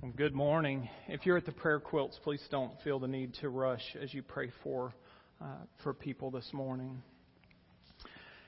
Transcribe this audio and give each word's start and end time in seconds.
Well, 0.00 0.12
good 0.16 0.32
morning. 0.32 0.88
If 1.08 1.26
you're 1.26 1.36
at 1.36 1.44
the 1.44 1.50
prayer 1.50 1.80
quilts, 1.80 2.20
please 2.22 2.40
don't 2.52 2.70
feel 2.84 3.00
the 3.00 3.08
need 3.08 3.34
to 3.40 3.48
rush 3.48 3.82
as 4.00 4.14
you 4.14 4.22
pray 4.22 4.52
for 4.62 4.94
uh, 5.42 5.46
for 5.82 5.92
people 5.92 6.30
this 6.30 6.48
morning. 6.52 7.02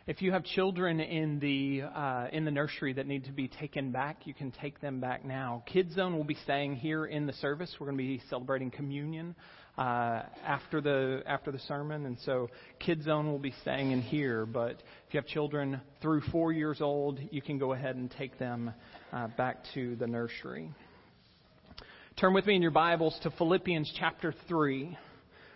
If 0.07 0.23
you 0.23 0.31
have 0.31 0.45
children 0.45 1.01
in 1.01 1.41
the 1.41 1.83
uh, 1.83 2.29
in 2.31 2.45
the 2.45 2.53
nursery 2.53 2.93
that 2.93 3.09
need 3.09 3.25
to 3.25 3.33
be 3.33 3.49
taken 3.49 3.91
back, 3.91 4.29
you 4.29 4.33
can 4.33 4.53
take 4.53 4.81
them 4.81 5.01
back 5.01 5.25
now. 5.25 5.65
Kids 5.67 5.93
Zone 5.97 6.17
will 6.17 6.23
be 6.23 6.37
staying 6.45 6.77
here 6.77 7.07
in 7.07 7.27
the 7.27 7.33
service. 7.33 7.75
We're 7.81 7.87
going 7.87 7.99
to 7.99 8.05
be 8.05 8.23
celebrating 8.31 8.71
communion 8.71 9.35
uh, 9.77 10.23
after 10.47 10.81
the 10.81 11.25
after 11.27 11.51
the 11.51 11.59
sermon, 11.67 12.07
and 12.07 12.17
so 12.25 12.49
Kids 12.79 13.07
Zone 13.07 13.27
will 13.27 13.41
be 13.41 13.55
staying 13.63 13.91
in 13.91 14.03
here. 14.03 14.47
But 14.47 14.85
if 15.09 15.15
you 15.15 15.19
have 15.19 15.27
children 15.27 15.81
through 16.01 16.21
four 16.31 16.53
years 16.53 16.81
old, 16.81 17.19
you 17.33 17.43
can 17.43 17.59
go 17.59 17.73
ahead 17.73 17.97
and 17.97 18.09
take 18.09 18.39
them 18.39 18.73
uh, 19.13 19.27
back 19.37 19.65
to 19.75 19.97
the 19.97 20.07
nursery. 20.07 20.71
Turn 22.21 22.35
with 22.35 22.45
me 22.45 22.55
in 22.55 22.61
your 22.61 22.71
Bibles 22.71 23.19
to 23.23 23.31
Philippians 23.31 23.91
chapter 23.99 24.35
3. 24.47 24.95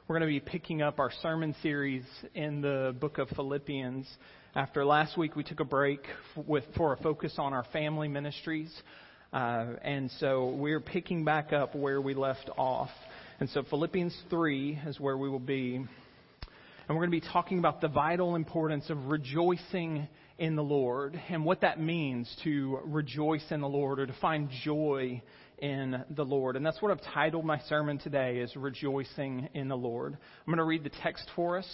We're 0.08 0.18
going 0.18 0.26
to 0.26 0.26
be 0.26 0.40
picking 0.40 0.80
up 0.80 0.98
our 0.98 1.10
sermon 1.20 1.54
series 1.62 2.04
in 2.34 2.62
the 2.62 2.96
book 2.98 3.18
of 3.18 3.28
Philippians. 3.36 4.08
After 4.54 4.82
last 4.82 5.18
week, 5.18 5.36
we 5.36 5.44
took 5.44 5.60
a 5.60 5.64
break 5.64 6.00
with, 6.34 6.64
for 6.74 6.94
a 6.94 6.96
focus 6.96 7.34
on 7.36 7.52
our 7.52 7.66
family 7.70 8.08
ministries. 8.08 8.74
Uh, 9.30 9.74
and 9.82 10.10
so 10.12 10.54
we're 10.56 10.80
picking 10.80 11.22
back 11.22 11.52
up 11.52 11.74
where 11.74 12.00
we 12.00 12.14
left 12.14 12.48
off. 12.56 12.88
And 13.40 13.50
so 13.50 13.62
Philippians 13.64 14.16
3 14.30 14.80
is 14.86 14.98
where 14.98 15.18
we 15.18 15.28
will 15.28 15.38
be. 15.38 15.74
And 15.76 15.88
we're 16.88 17.06
going 17.06 17.10
to 17.10 17.20
be 17.20 17.30
talking 17.30 17.58
about 17.58 17.82
the 17.82 17.88
vital 17.88 18.36
importance 18.36 18.88
of 18.88 19.08
rejoicing 19.08 20.08
in 20.38 20.56
the 20.56 20.64
Lord 20.64 21.20
and 21.28 21.44
what 21.44 21.60
that 21.60 21.78
means 21.78 22.34
to 22.44 22.80
rejoice 22.86 23.44
in 23.50 23.60
the 23.60 23.68
Lord 23.68 24.00
or 24.00 24.06
to 24.06 24.14
find 24.14 24.48
joy 24.62 25.20
in 25.64 26.04
the 26.10 26.24
Lord. 26.24 26.56
And 26.56 26.66
that's 26.66 26.82
what 26.82 26.90
I've 26.90 27.14
titled 27.14 27.46
my 27.46 27.58
sermon 27.70 27.96
today 27.96 28.36
is 28.36 28.54
rejoicing 28.54 29.48
in 29.54 29.68
the 29.68 29.76
Lord. 29.76 30.12
I'm 30.12 30.46
going 30.46 30.58
to 30.58 30.64
read 30.64 30.84
the 30.84 30.90
text 31.02 31.26
for 31.34 31.56
us, 31.56 31.66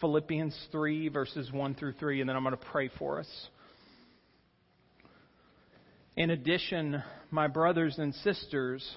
Philippians 0.00 0.56
3 0.70 1.08
verses 1.08 1.50
1 1.50 1.74
through 1.74 1.94
3, 1.94 2.20
and 2.20 2.28
then 2.28 2.36
I'm 2.36 2.44
going 2.44 2.56
to 2.56 2.64
pray 2.70 2.90
for 2.96 3.18
us. 3.18 3.48
In 6.16 6.30
addition, 6.30 7.02
my 7.32 7.48
brothers 7.48 7.98
and 7.98 8.14
sisters, 8.14 8.88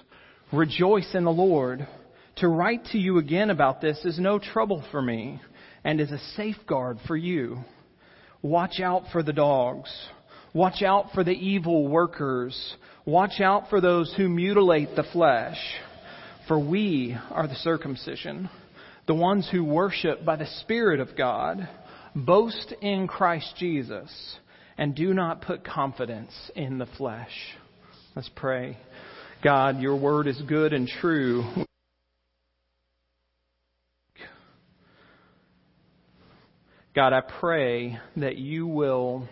rejoice 0.52 1.16
in 1.16 1.24
the 1.24 1.32
Lord. 1.32 1.88
To 2.36 2.46
write 2.46 2.84
to 2.92 2.98
you 2.98 3.18
again 3.18 3.50
about 3.50 3.80
this 3.80 4.04
is 4.04 4.20
no 4.20 4.38
trouble 4.38 4.84
for 4.92 5.02
me 5.02 5.40
and 5.82 6.00
is 6.00 6.12
a 6.12 6.20
safeguard 6.36 6.98
for 7.08 7.16
you. 7.16 7.58
Watch 8.40 8.78
out 8.78 9.02
for 9.10 9.24
the 9.24 9.32
dogs. 9.32 9.90
Watch 10.58 10.82
out 10.82 11.12
for 11.14 11.22
the 11.22 11.30
evil 11.30 11.86
workers. 11.86 12.74
Watch 13.06 13.40
out 13.40 13.70
for 13.70 13.80
those 13.80 14.12
who 14.16 14.28
mutilate 14.28 14.96
the 14.96 15.04
flesh, 15.12 15.56
for 16.48 16.58
we 16.58 17.16
are 17.30 17.46
the 17.46 17.54
circumcision, 17.54 18.50
the 19.06 19.14
ones 19.14 19.48
who 19.52 19.62
worship 19.62 20.24
by 20.24 20.34
the 20.34 20.48
Spirit 20.62 20.98
of 20.98 21.16
God. 21.16 21.68
Boast 22.12 22.74
in 22.82 23.06
Christ 23.06 23.54
Jesus, 23.56 24.10
and 24.76 24.96
do 24.96 25.14
not 25.14 25.42
put 25.42 25.64
confidence 25.64 26.32
in 26.56 26.78
the 26.78 26.86
flesh. 26.86 27.30
Let's 28.16 28.30
pray. 28.34 28.78
God, 29.44 29.78
your 29.78 29.94
word 29.94 30.26
is 30.26 30.42
good 30.48 30.72
and 30.72 30.88
true. 30.88 31.44
God, 36.96 37.12
I 37.12 37.20
pray 37.20 38.00
that 38.16 38.38
you 38.38 38.66
will 38.66 39.28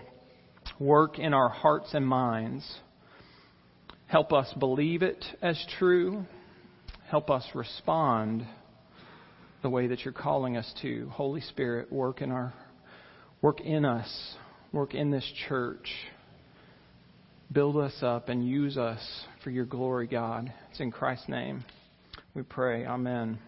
work 0.78 1.18
in 1.18 1.34
our 1.34 1.48
hearts 1.48 1.90
and 1.92 2.06
minds 2.06 2.80
Help 4.06 4.32
us 4.32 4.52
believe 4.58 5.02
it 5.02 5.24
as 5.42 5.62
true. 5.78 6.24
Help 7.10 7.28
us 7.28 7.44
respond 7.54 8.46
the 9.62 9.70
way 9.70 9.88
that 9.88 10.04
you're 10.04 10.14
calling 10.14 10.56
us 10.56 10.72
to. 10.82 11.08
Holy 11.10 11.40
Spirit, 11.40 11.92
work 11.92 12.22
in 12.22 12.30
our 12.30 12.54
work 13.42 13.60
in 13.60 13.84
us, 13.84 14.34
work 14.72 14.94
in 14.94 15.10
this 15.10 15.28
church. 15.48 15.90
Build 17.50 17.76
us 17.76 17.94
up 18.02 18.28
and 18.28 18.46
use 18.46 18.76
us 18.76 19.00
for 19.42 19.50
your 19.50 19.66
glory, 19.66 20.06
God. 20.06 20.52
It's 20.70 20.80
in 20.80 20.90
Christ's 20.90 21.28
name 21.28 21.64
we 22.34 22.42
pray. 22.42 22.86
Amen. 22.86 23.38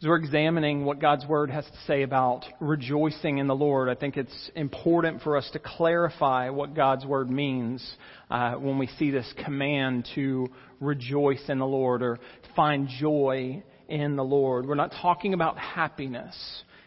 As 0.00 0.06
we're 0.06 0.16
examining 0.16 0.86
what 0.86 0.98
God's 0.98 1.26
Word 1.26 1.50
has 1.50 1.66
to 1.66 1.78
say 1.86 2.00
about 2.04 2.46
rejoicing 2.58 3.36
in 3.36 3.46
the 3.46 3.54
Lord, 3.54 3.90
I 3.90 3.94
think 3.94 4.16
it's 4.16 4.50
important 4.56 5.20
for 5.20 5.36
us 5.36 5.46
to 5.52 5.58
clarify 5.58 6.48
what 6.48 6.72
God's 6.72 7.04
Word 7.04 7.28
means 7.28 7.86
uh, 8.30 8.54
when 8.54 8.78
we 8.78 8.86
see 8.98 9.10
this 9.10 9.30
command 9.44 10.08
to 10.14 10.48
rejoice 10.80 11.42
in 11.50 11.58
the 11.58 11.66
Lord 11.66 12.02
or 12.02 12.18
find 12.56 12.88
joy 12.88 13.62
in 13.90 14.16
the 14.16 14.24
Lord. 14.24 14.66
We're 14.66 14.74
not 14.74 14.94
talking 15.02 15.34
about 15.34 15.58
happiness 15.58 16.34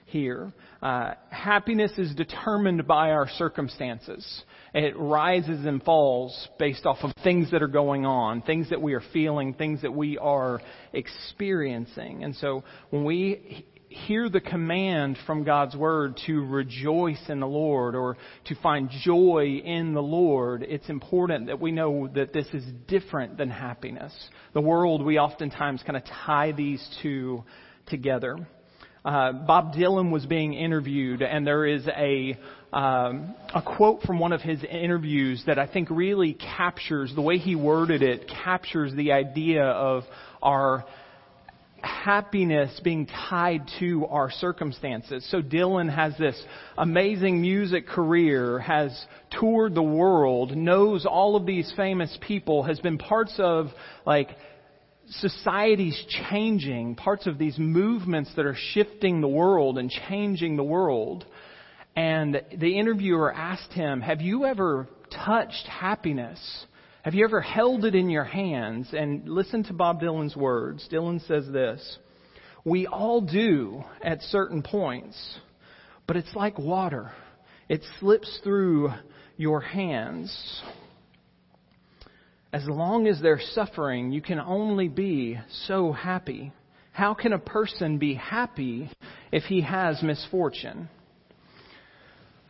here. 0.08 0.52
Uh, 0.82 1.14
happiness 1.30 1.92
is 2.00 2.16
determined 2.16 2.88
by 2.88 3.12
our 3.12 3.30
circumstances. 3.38 4.44
It 4.74 4.98
rises 4.98 5.66
and 5.66 5.84
falls 5.84 6.48
based 6.58 6.86
off 6.86 6.98
of 7.04 7.12
things 7.24 7.52
that 7.52 7.62
are 7.62 7.68
going 7.68 8.06
on, 8.06 8.42
things 8.42 8.72
that 8.72 8.82
we 8.82 8.94
are 8.94 9.04
feeling, 9.14 9.54
things 9.54 9.84
that 9.84 9.94
we 9.94 10.18
are 10.18 10.62
experiencing. 10.94 12.24
And 12.24 12.36
so 12.36 12.64
when 12.90 13.06
we 13.06 13.68
hear 13.90 14.30
the 14.30 14.42
command 14.42 15.18
from 15.28 15.44
God's 15.44 15.76
Word 15.76 16.20
to 16.26 16.44
rejoice 16.44 17.22
in 17.30 17.40
the 17.40 17.48
Lord 17.48 17.96
or 17.96 18.18
to 18.46 18.56
find 18.56 18.90
joy 18.90 19.62
in 19.64 19.94
the 19.94 20.02
Lord, 20.02 20.64
it's 20.64 20.90
important 20.90 21.48
that 21.48 21.60
we 21.60 21.72
know 21.72 22.08
that 22.16 22.34
this 22.34 22.48
is 22.54 22.64
different 22.88 23.38
than 23.38 23.52
happiness. 23.52 24.12
The 24.54 24.62
world, 24.62 25.06
we 25.06 25.20
oftentimes 25.20 25.84
kind 25.84 25.98
of 25.98 26.04
tie 26.26 26.52
these 26.52 26.84
two 27.04 27.44
together. 27.86 28.48
Uh, 29.06 29.34
Bob 29.34 29.74
Dylan 29.74 30.12
was 30.12 30.26
being 30.26 30.54
interviewed, 30.54 31.22
and 31.22 31.46
there 31.46 31.66
is 31.66 31.86
a 31.88 32.40
um, 32.74 33.36
a 33.54 33.62
quote 33.62 34.02
from 34.02 34.18
one 34.18 34.34
of 34.34 34.42
his 34.42 34.64
interviews 34.64 35.44
that 35.46 35.60
I 35.60 35.68
think 35.68 35.90
really 35.92 36.34
captures 36.34 37.14
the 37.14 37.22
way 37.22 37.38
he 37.38 37.56
worded 37.56 38.02
it 38.02 38.28
captures 38.28 38.94
the 38.96 39.12
idea 39.12 39.64
of 39.64 40.04
our 40.42 40.84
happiness 41.84 42.80
being 42.84 43.06
tied 43.06 43.70
to 43.80 44.08
our 44.08 44.32
circumstances. 44.32 45.28
So 45.30 45.42
Dylan 45.42 45.94
has 45.94 46.18
this 46.18 46.42
amazing 46.78 47.42
music 47.42 47.88
career, 47.88 48.58
has 48.60 49.06
toured 49.40 49.76
the 49.76 49.84
world, 49.84 50.56
knows 50.58 51.06
all 51.06 51.36
of 51.36 51.46
these 51.46 51.72
famous 51.76 52.18
people, 52.22 52.64
has 52.64 52.80
been 52.80 52.98
parts 52.98 53.36
of 53.38 53.68
like 54.06 54.30
society's 55.10 56.02
changing, 56.30 56.96
parts 56.96 57.28
of 57.28 57.38
these 57.38 57.60
movements 57.60 58.32
that 58.36 58.46
are 58.46 58.58
shifting 58.58 59.22
the 59.22 59.28
world 59.28 59.78
and 59.78 59.92
changing 59.92 60.56
the 60.56 60.64
world. 60.64 61.26
And 61.96 62.42
the 62.58 62.80
interviewer 62.80 63.32
asked 63.34 63.74
him, 63.74 64.02
Have 64.02 64.22
you 64.22 64.46
ever 64.46 64.88
touched 65.26 65.68
happiness? 65.68 66.40
Have 67.04 67.14
you 67.14 67.26
ever 67.26 67.42
held 67.42 67.86
it 67.86 67.96
in 67.96 68.10
your 68.10 68.24
hands? 68.24 68.90
And 68.94 69.28
listen 69.28 69.64
to 69.66 69.74
Bob 69.74 70.02
Dylan's 70.02 70.36
words. 70.36 70.88
Dylan 70.92 71.26
says 71.28 71.46
this 71.52 71.98
We 72.66 72.88
all 72.88 73.22
do 73.22 73.84
at 74.02 74.22
certain 74.24 74.64
points, 74.64 75.38
but 76.08 76.18
it's 76.18 76.34
like 76.34 76.58
water, 76.58 77.12
it 77.70 77.82
slips 78.00 78.40
through 78.44 78.92
your 79.38 79.62
hands. 79.62 80.62
As 82.52 82.66
long 82.68 83.08
as 83.08 83.20
they're 83.20 83.42
suffering, 83.54 84.12
you 84.12 84.22
can 84.22 84.40
only 84.40 84.88
be 84.88 85.40
so 85.66 85.92
happy. 85.92 86.54
How 86.92 87.16
can 87.16 87.34
a 87.34 87.40
person 87.40 87.98
be 87.98 88.14
happy 88.14 88.92
if 89.32 89.44
he 89.44 89.62
has 89.62 90.04
misfortune? 90.04 90.88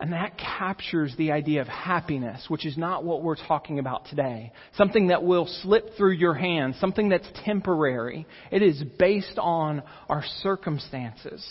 And 0.00 0.12
that 0.12 0.36
captures 0.36 1.14
the 1.16 1.32
idea 1.32 1.60
of 1.60 1.68
happiness, 1.68 2.46
which 2.48 2.66
is 2.66 2.76
not 2.76 3.04
what 3.04 3.22
we're 3.22 3.36
talking 3.36 3.78
about 3.78 4.06
today. 4.06 4.52
Something 4.76 5.08
that 5.08 5.22
will 5.22 5.46
slip 5.62 5.96
through 5.96 6.14
your 6.14 6.34
hands, 6.34 6.76
something 6.80 7.08
that's 7.08 7.28
temporary. 7.44 8.26
It 8.50 8.62
is 8.62 8.82
based 8.98 9.38
on 9.38 9.82
our 10.08 10.24
circumstances 10.42 11.44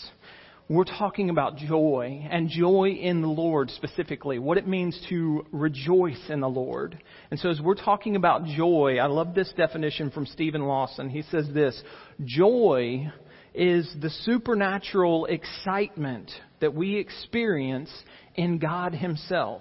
we're 0.68 0.84
talking 0.84 1.28
about 1.28 1.58
joy 1.58 2.26
and 2.30 2.48
joy 2.48 2.88
in 2.88 3.20
the 3.20 3.28
Lord 3.28 3.70
specifically, 3.70 4.38
what 4.38 4.56
it 4.56 4.66
means 4.66 4.98
to 5.10 5.44
rejoice 5.52 6.30
in 6.30 6.40
the 6.40 6.48
Lord. 6.48 7.02
And 7.30 7.38
so 7.38 7.50
as 7.50 7.60
we're 7.60 7.74
talking 7.74 8.16
about 8.16 8.46
joy, 8.46 8.96
I 8.96 9.06
love 9.06 9.34
this 9.34 9.52
definition 9.56 10.10
from 10.10 10.24
Stephen 10.24 10.62
Lawson. 10.62 11.10
He 11.10 11.22
says 11.22 11.46
this, 11.52 11.80
joy 12.24 13.12
is 13.54 13.94
the 14.00 14.08
supernatural 14.08 15.26
excitement 15.26 16.30
that 16.64 16.74
we 16.74 16.96
experience 16.96 17.90
in 18.34 18.58
God 18.58 18.94
Himself. 18.94 19.60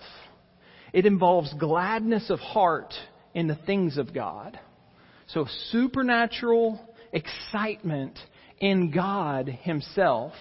It 0.94 1.06
involves 1.06 1.54
gladness 1.60 2.30
of 2.30 2.40
heart 2.40 2.94
in 3.34 3.48
the 3.48 3.60
things 3.66 3.98
of 3.98 4.14
God. 4.14 4.58
So 5.28 5.46
supernatural 5.72 6.80
excitement 7.12 8.18
in 8.62 8.90
God 8.90 9.50
Himself 9.50 10.32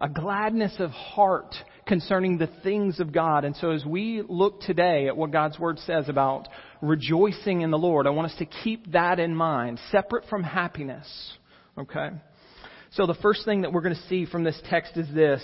a 0.00 0.08
gladness 0.08 0.74
of 0.78 0.90
heart 0.92 1.54
concerning 1.86 2.38
the 2.38 2.48
things 2.62 3.00
of 3.00 3.12
God. 3.12 3.44
And 3.44 3.54
so 3.56 3.70
as 3.70 3.84
we 3.84 4.22
look 4.26 4.60
today 4.62 5.08
at 5.08 5.16
what 5.16 5.30
God's 5.30 5.58
Word 5.58 5.78
says 5.80 6.08
about 6.08 6.48
rejoicing 6.80 7.60
in 7.60 7.70
the 7.70 7.76
Lord. 7.76 8.06
I 8.06 8.10
want 8.10 8.30
us 8.30 8.38
to 8.38 8.46
keep 8.46 8.92
that 8.92 9.18
in 9.18 9.34
mind, 9.34 9.80
separate 9.90 10.24
from 10.30 10.42
happiness. 10.42 11.06
Okay? 11.76 12.10
So 12.94 13.06
the 13.06 13.14
first 13.14 13.44
thing 13.44 13.60
that 13.60 13.72
we're 13.72 13.82
going 13.82 13.94
to 13.94 14.08
see 14.08 14.26
from 14.26 14.42
this 14.42 14.60
text 14.68 14.96
is 14.96 15.06
this. 15.14 15.40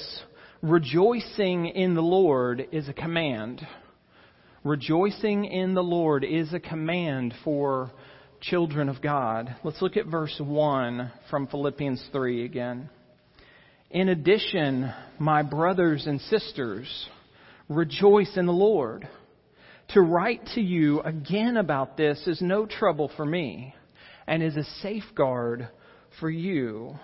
Rejoicing 0.63 1.67
in 1.67 1.95
the 1.95 2.03
Lord 2.03 2.67
is 2.73 2.89
a 2.89 2.93
command. 2.93 3.65
Rejoicing 4.65 5.45
in 5.45 5.73
the 5.75 5.83
Lord 5.83 6.25
is 6.25 6.53
a 6.53 6.59
command 6.59 7.35
for 7.45 7.93
children 8.41 8.89
of 8.89 9.01
God. 9.01 9.55
Let's 9.63 9.81
look 9.81 9.97
at 9.97 10.07
verse 10.07 10.35
1 10.45 11.13
from 11.31 11.47
Philippians 11.47 12.05
3 12.11 12.45
again. 12.45 12.91
In 13.93 14.09
addition, 14.09 14.93
my 15.21 15.45
brothers 15.45 16.09
and 16.09 16.21
sisters, 16.23 17.09
rejoice 17.69 18.37
in 18.37 18.47
the 18.47 18.53
Lord. 18.53 19.09
To 19.91 20.01
write 20.01 20.45
to 20.57 20.61
you 20.61 21.01
again 21.03 21.59
about 21.59 21.97
this 21.97 22.27
is 22.27 22.43
no 22.43 22.67
trouble 22.67 23.09
for 23.17 23.25
me 23.25 23.73
and 24.27 24.43
is 24.43 24.57
a 24.57 24.65
safeguard 24.83 25.69
for 26.19 26.29
you. 26.29 26.99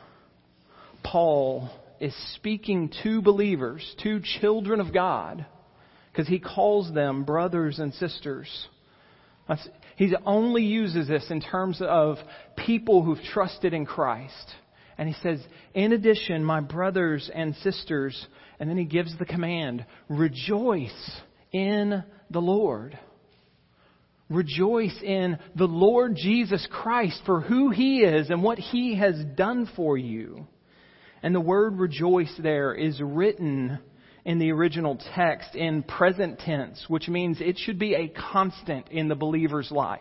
Paul 1.03 1.71
is 2.01 2.15
speaking 2.35 2.93
to 3.03 3.23
believers, 3.23 3.95
to 4.03 4.21
children 4.41 4.81
of 4.81 4.93
God, 4.93 5.47
because 6.11 6.29
he 6.29 6.39
calls 6.39 6.93
them 6.93 7.25
brothers 7.25 7.79
and 7.79 7.95
sisters. 7.95 8.49
He 9.97 10.15
only 10.25 10.65
uses 10.65 11.09
this 11.09 11.31
in 11.31 11.41
terms 11.41 11.81
of 11.81 12.17
people 12.57 13.03
who've 13.03 13.23
trusted 13.33 13.75
in 13.75 13.87
Christ. 13.87 14.55
And 14.99 15.09
he 15.09 15.15
says, 15.23 15.41
in 15.75 15.93
addition, 15.93 16.45
my 16.45 16.61
brothers 16.61 17.31
and 17.35 17.55
sisters, 17.57 18.27
and 18.61 18.69
then 18.69 18.77
he 18.77 18.85
gives 18.85 19.17
the 19.19 19.25
command, 19.25 19.85
rejoice 20.09 21.21
in 21.51 22.03
the 22.31 22.41
Lord. 22.41 22.99
Rejoice 24.29 24.97
in 25.03 25.39
the 25.57 25.67
Lord 25.67 26.17
Jesus 26.17 26.67
Christ 26.71 27.21
for 27.27 27.41
who 27.41 27.71
he 27.71 28.01
is 28.01 28.31
and 28.31 28.43
what 28.43 28.59
he 28.59 28.97
has 28.97 29.23
done 29.37 29.69
for 29.77 29.99
you. 29.99 30.47
And 31.23 31.35
the 31.35 31.41
word 31.41 31.79
rejoice 31.79 32.33
there 32.39 32.75
is 32.75 33.01
written 33.01 33.79
in 34.25 34.39
the 34.39 34.53
original 34.53 34.99
text 35.15 35.55
in 35.55 35.83
present 35.83 36.39
tense, 36.41 36.85
which 36.89 37.09
means 37.09 37.41
it 37.41 37.59
should 37.59 37.79
be 37.79 37.95
a 37.95 38.09
constant 38.09 38.89
in 38.91 39.09
the 39.09 39.15
believer's 39.15 39.71
life. 39.71 40.01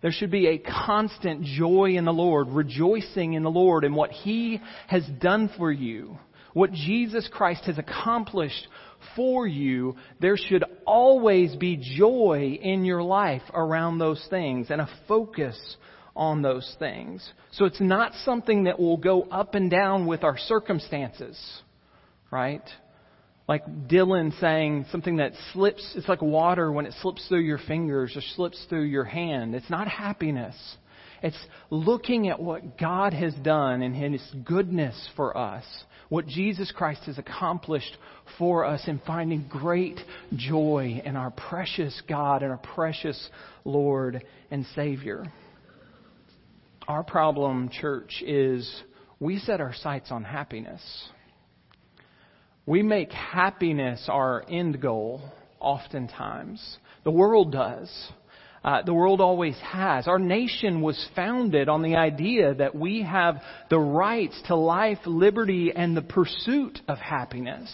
There 0.00 0.12
should 0.12 0.32
be 0.32 0.48
a 0.48 0.58
constant 0.58 1.44
joy 1.44 1.94
in 1.96 2.04
the 2.04 2.12
Lord, 2.12 2.48
rejoicing 2.48 3.34
in 3.34 3.44
the 3.44 3.50
Lord 3.50 3.84
and 3.84 3.94
what 3.94 4.10
He 4.10 4.60
has 4.88 5.06
done 5.20 5.48
for 5.56 5.70
you. 5.70 6.18
What 6.54 6.72
Jesus 6.72 7.28
Christ 7.32 7.64
has 7.64 7.78
accomplished 7.78 8.66
for 9.16 9.46
you, 9.46 9.96
there 10.20 10.36
should 10.36 10.64
always 10.86 11.56
be 11.56 11.96
joy 11.96 12.58
in 12.60 12.84
your 12.84 13.02
life 13.02 13.42
around 13.54 13.98
those 13.98 14.24
things 14.28 14.68
and 14.70 14.80
a 14.80 14.88
focus 15.08 15.76
on 16.14 16.42
those 16.42 16.76
things. 16.78 17.26
So 17.52 17.64
it's 17.64 17.80
not 17.80 18.12
something 18.24 18.64
that 18.64 18.78
will 18.78 18.96
go 18.96 19.22
up 19.22 19.54
and 19.54 19.70
down 19.70 20.06
with 20.06 20.24
our 20.24 20.36
circumstances, 20.36 21.38
right? 22.30 22.62
Like 23.48 23.66
Dylan 23.88 24.38
saying 24.40 24.86
something 24.90 25.16
that 25.16 25.32
slips, 25.52 25.94
it's 25.96 26.08
like 26.08 26.22
water 26.22 26.70
when 26.70 26.86
it 26.86 26.94
slips 27.00 27.26
through 27.28 27.40
your 27.40 27.58
fingers 27.58 28.16
or 28.16 28.20
slips 28.36 28.64
through 28.68 28.84
your 28.84 29.04
hand. 29.04 29.54
It's 29.54 29.70
not 29.70 29.88
happiness. 29.88 30.56
It's 31.22 31.38
looking 31.70 32.28
at 32.28 32.40
what 32.40 32.78
God 32.78 33.14
has 33.14 33.34
done 33.34 33.82
and 33.82 33.94
His 33.94 34.22
goodness 34.44 35.08
for 35.16 35.36
us, 35.36 35.64
what 36.08 36.26
Jesus 36.26 36.72
Christ 36.72 37.02
has 37.06 37.18
accomplished 37.18 37.96
for 38.38 38.64
us, 38.64 38.82
and 38.86 39.00
finding 39.06 39.46
great 39.48 40.00
joy 40.34 41.00
in 41.04 41.16
our 41.16 41.30
precious 41.30 42.00
God 42.08 42.42
and 42.42 42.50
our 42.50 42.58
precious 42.58 43.28
Lord 43.64 44.24
and 44.50 44.66
Savior. 44.74 45.24
Our 46.88 47.04
problem, 47.04 47.68
church, 47.68 48.22
is 48.26 48.68
we 49.20 49.38
set 49.38 49.60
our 49.60 49.72
sights 49.72 50.10
on 50.10 50.24
happiness. 50.24 50.82
We 52.66 52.82
make 52.82 53.12
happiness 53.12 54.04
our 54.08 54.44
end 54.48 54.80
goal 54.80 55.20
oftentimes. 55.60 56.60
The 57.04 57.12
world 57.12 57.52
does. 57.52 57.88
Uh, 58.64 58.82
the 58.82 58.94
world 58.94 59.20
always 59.20 59.56
has. 59.58 60.08
Our 60.08 60.18
nation 60.18 60.80
was 60.80 61.08
founded 61.14 61.68
on 61.68 61.82
the 61.82 61.96
idea 61.96 62.54
that 62.54 62.74
we 62.74 63.02
have 63.02 63.40
the 63.70 63.78
rights 63.78 64.40
to 64.46 64.56
life, 64.56 64.98
liberty, 65.06 65.72
and 65.74 65.96
the 65.96 66.02
pursuit 66.02 66.80
of 66.88 66.98
happiness. 66.98 67.70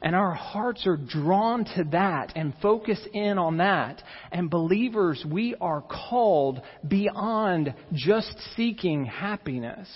And 0.00 0.14
our 0.14 0.32
hearts 0.32 0.86
are 0.86 0.96
drawn 0.96 1.64
to 1.76 1.84
that 1.90 2.32
and 2.36 2.54
focus 2.62 3.00
in 3.12 3.36
on 3.36 3.56
that. 3.56 4.02
And 4.30 4.48
believers, 4.48 5.24
we 5.28 5.56
are 5.60 5.82
called 5.82 6.60
beyond 6.86 7.74
just 7.92 8.36
seeking 8.56 9.04
happiness. 9.04 9.88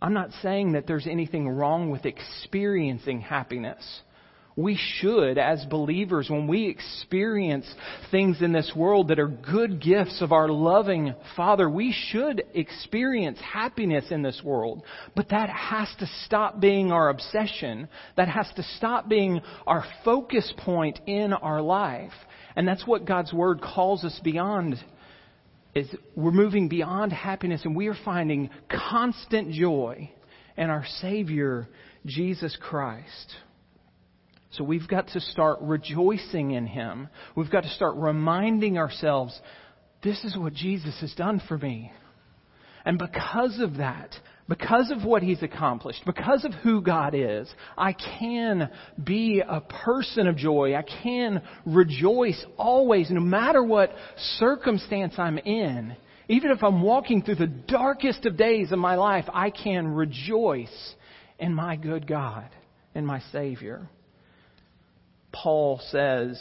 I'm 0.00 0.12
not 0.12 0.30
saying 0.42 0.72
that 0.72 0.86
there's 0.86 1.06
anything 1.06 1.48
wrong 1.48 1.90
with 1.90 2.04
experiencing 2.04 3.20
happiness. 3.20 4.02
We 4.58 4.76
should, 4.76 5.38
as 5.38 5.64
believers, 5.66 6.28
when 6.28 6.48
we 6.48 6.66
experience 6.66 7.64
things 8.10 8.42
in 8.42 8.50
this 8.50 8.72
world 8.74 9.06
that 9.06 9.20
are 9.20 9.28
good 9.28 9.80
gifts 9.80 10.20
of 10.20 10.32
our 10.32 10.48
loving 10.48 11.14
Father, 11.36 11.70
we 11.70 11.92
should 11.92 12.42
experience 12.54 13.38
happiness 13.38 14.06
in 14.10 14.22
this 14.22 14.42
world. 14.42 14.82
But 15.14 15.28
that 15.28 15.48
has 15.48 15.88
to 16.00 16.10
stop 16.24 16.58
being 16.58 16.90
our 16.90 17.08
obsession. 17.08 17.86
That 18.16 18.26
has 18.26 18.50
to 18.56 18.64
stop 18.78 19.08
being 19.08 19.42
our 19.64 19.84
focus 20.04 20.52
point 20.56 20.98
in 21.06 21.32
our 21.34 21.62
life. 21.62 22.10
And 22.56 22.66
that's 22.66 22.84
what 22.84 23.04
God's 23.04 23.32
Word 23.32 23.60
calls 23.60 24.02
us 24.02 24.20
beyond 24.24 24.74
is 25.76 25.86
we're 26.16 26.32
moving 26.32 26.68
beyond 26.68 27.12
happiness 27.12 27.64
and 27.64 27.76
we 27.76 27.86
are 27.86 27.96
finding 28.04 28.50
constant 28.68 29.52
joy 29.52 30.10
in 30.56 30.68
our 30.68 30.84
Savior, 31.00 31.68
Jesus 32.06 32.58
Christ. 32.60 33.36
So 34.52 34.64
we've 34.64 34.88
got 34.88 35.08
to 35.08 35.20
start 35.20 35.58
rejoicing 35.60 36.52
in 36.52 36.66
Him. 36.66 37.08
We've 37.36 37.50
got 37.50 37.64
to 37.64 37.70
start 37.70 37.96
reminding 37.96 38.78
ourselves, 38.78 39.38
this 40.02 40.24
is 40.24 40.36
what 40.36 40.54
Jesus 40.54 40.98
has 41.00 41.14
done 41.14 41.42
for 41.46 41.58
me. 41.58 41.92
And 42.84 42.98
because 42.98 43.60
of 43.60 43.76
that, 43.76 44.14
because 44.48 44.90
of 44.90 45.04
what 45.04 45.22
He's 45.22 45.42
accomplished, 45.42 46.02
because 46.06 46.46
of 46.46 46.54
who 46.54 46.80
God 46.80 47.14
is, 47.14 47.52
I 47.76 47.92
can 47.92 48.70
be 49.02 49.42
a 49.46 49.60
person 49.60 50.26
of 50.26 50.36
joy. 50.36 50.74
I 50.74 50.84
can 51.02 51.42
rejoice 51.66 52.42
always, 52.56 53.10
no 53.10 53.20
matter 53.20 53.62
what 53.62 53.92
circumstance 54.38 55.14
I'm 55.18 55.36
in. 55.36 55.94
Even 56.28 56.50
if 56.50 56.62
I'm 56.62 56.80
walking 56.80 57.22
through 57.22 57.36
the 57.36 57.46
darkest 57.46 58.24
of 58.24 58.38
days 58.38 58.72
of 58.72 58.78
my 58.78 58.94
life, 58.94 59.24
I 59.32 59.50
can 59.50 59.88
rejoice 59.88 60.94
in 61.38 61.54
my 61.54 61.76
good 61.76 62.06
God 62.06 62.48
and 62.94 63.06
my 63.06 63.20
Savior. 63.32 63.88
Paul 65.32 65.80
says, 65.90 66.40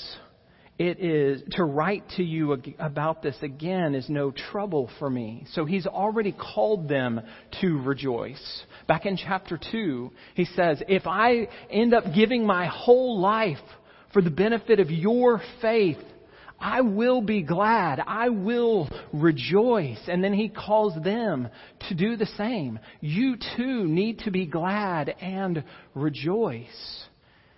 it 0.80 1.00
is 1.00 1.42
to 1.54 1.64
write 1.64 2.04
to 2.18 2.24
you 2.24 2.56
about 2.78 3.24
this 3.24 3.36
again 3.42 3.96
is 3.96 4.10
no 4.10 4.32
trouble 4.32 4.90
for 5.00 5.10
me. 5.10 5.46
So 5.54 5.66
he's 5.66 5.88
already 5.88 6.32
called 6.32 6.88
them 6.88 7.22
to 7.62 7.82
rejoice. 7.82 8.64
Back 8.88 9.08
in 9.08 9.18
chapter 9.18 9.60
2, 9.72 10.12
he 10.36 10.46
says, 10.46 10.84
if 10.88 11.08
I 11.08 11.48
end 11.72 11.96
up 11.96 12.04
giving 12.14 12.46
my 12.46 12.68
whole 12.68 13.20
life 13.20 13.58
for 14.14 14.22
the 14.22 14.30
benefit 14.30 14.80
of 14.80 14.92
your 14.92 15.42
faith, 15.62 15.98
I 16.60 16.82
will 16.82 17.22
be 17.22 17.42
glad. 17.42 18.00
I 18.06 18.30
will 18.30 18.88
rejoice. 19.14 20.00
And 20.08 20.24
then 20.24 20.34
he 20.34 20.50
calls 20.50 20.94
them 21.04 21.50
to 21.90 21.96
do 21.96 22.18
the 22.18 22.26
same. 22.38 22.80
You 23.00 23.38
too 23.56 23.86
need 23.86 24.20
to 24.20 24.32
be 24.32 24.46
glad 24.46 25.10
and 25.10 25.64
rejoice. 25.96 27.06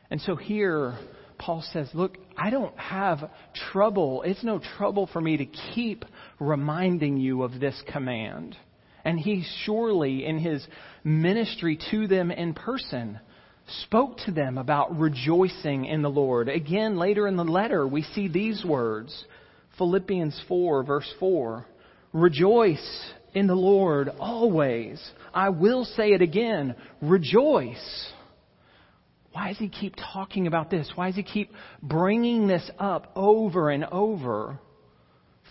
And 0.10 0.20
so 0.22 0.36
here, 0.36 0.98
Paul 1.40 1.64
says, 1.74 1.90
Look, 1.94 2.18
I 2.38 2.50
don't 2.50 2.78
have 2.78 3.32
trouble. 3.72 4.22
It's 4.24 4.44
no 4.44 4.60
trouble 4.78 5.08
for 5.08 5.22
me 5.22 5.38
to 5.38 5.46
keep 5.46 6.06
reminding 6.40 7.18
you 7.18 7.44
of 7.44 7.60
this 7.60 7.82
command. 7.92 8.56
And 9.06 9.18
he 9.18 9.46
surely, 9.64 10.26
in 10.26 10.38
his 10.38 10.66
ministry 11.04 11.80
to 11.90 12.08
them 12.08 12.30
in 12.30 12.54
person, 12.54 13.20
spoke 13.84 14.18
to 14.26 14.32
them 14.32 14.58
about 14.58 15.00
rejoicing 15.00 15.86
in 15.86 16.02
the 16.02 16.10
Lord. 16.10 16.50
Again, 16.50 16.98
later 16.98 17.28
in 17.28 17.38
the 17.38 17.44
letter, 17.44 17.88
we 17.88 18.04
see 18.04 18.28
these 18.28 18.64
words 18.66 19.26
Philippians 19.78 20.40
4, 20.48 20.84
verse 20.84 21.12
4 21.20 21.66
Rejoice 22.12 23.12
in 23.34 23.48
the 23.48 23.56
Lord 23.56 24.10
always. 24.20 25.02
I 25.34 25.50
will 25.50 25.86
say 25.86 26.12
it 26.12 26.22
again 26.22 26.76
rejoice. 27.02 28.12
Why 29.32 29.50
does 29.50 29.58
he 29.58 29.70
keep 29.70 29.96
talking 29.96 30.48
about 30.48 30.70
this? 30.70 30.92
Why 30.96 31.08
does 31.08 31.16
he 31.16 31.24
keep 31.24 31.52
bringing 31.82 32.48
this 32.48 32.70
up 32.80 33.12
over 33.16 33.70
and 33.70 33.86
over? 33.86 34.60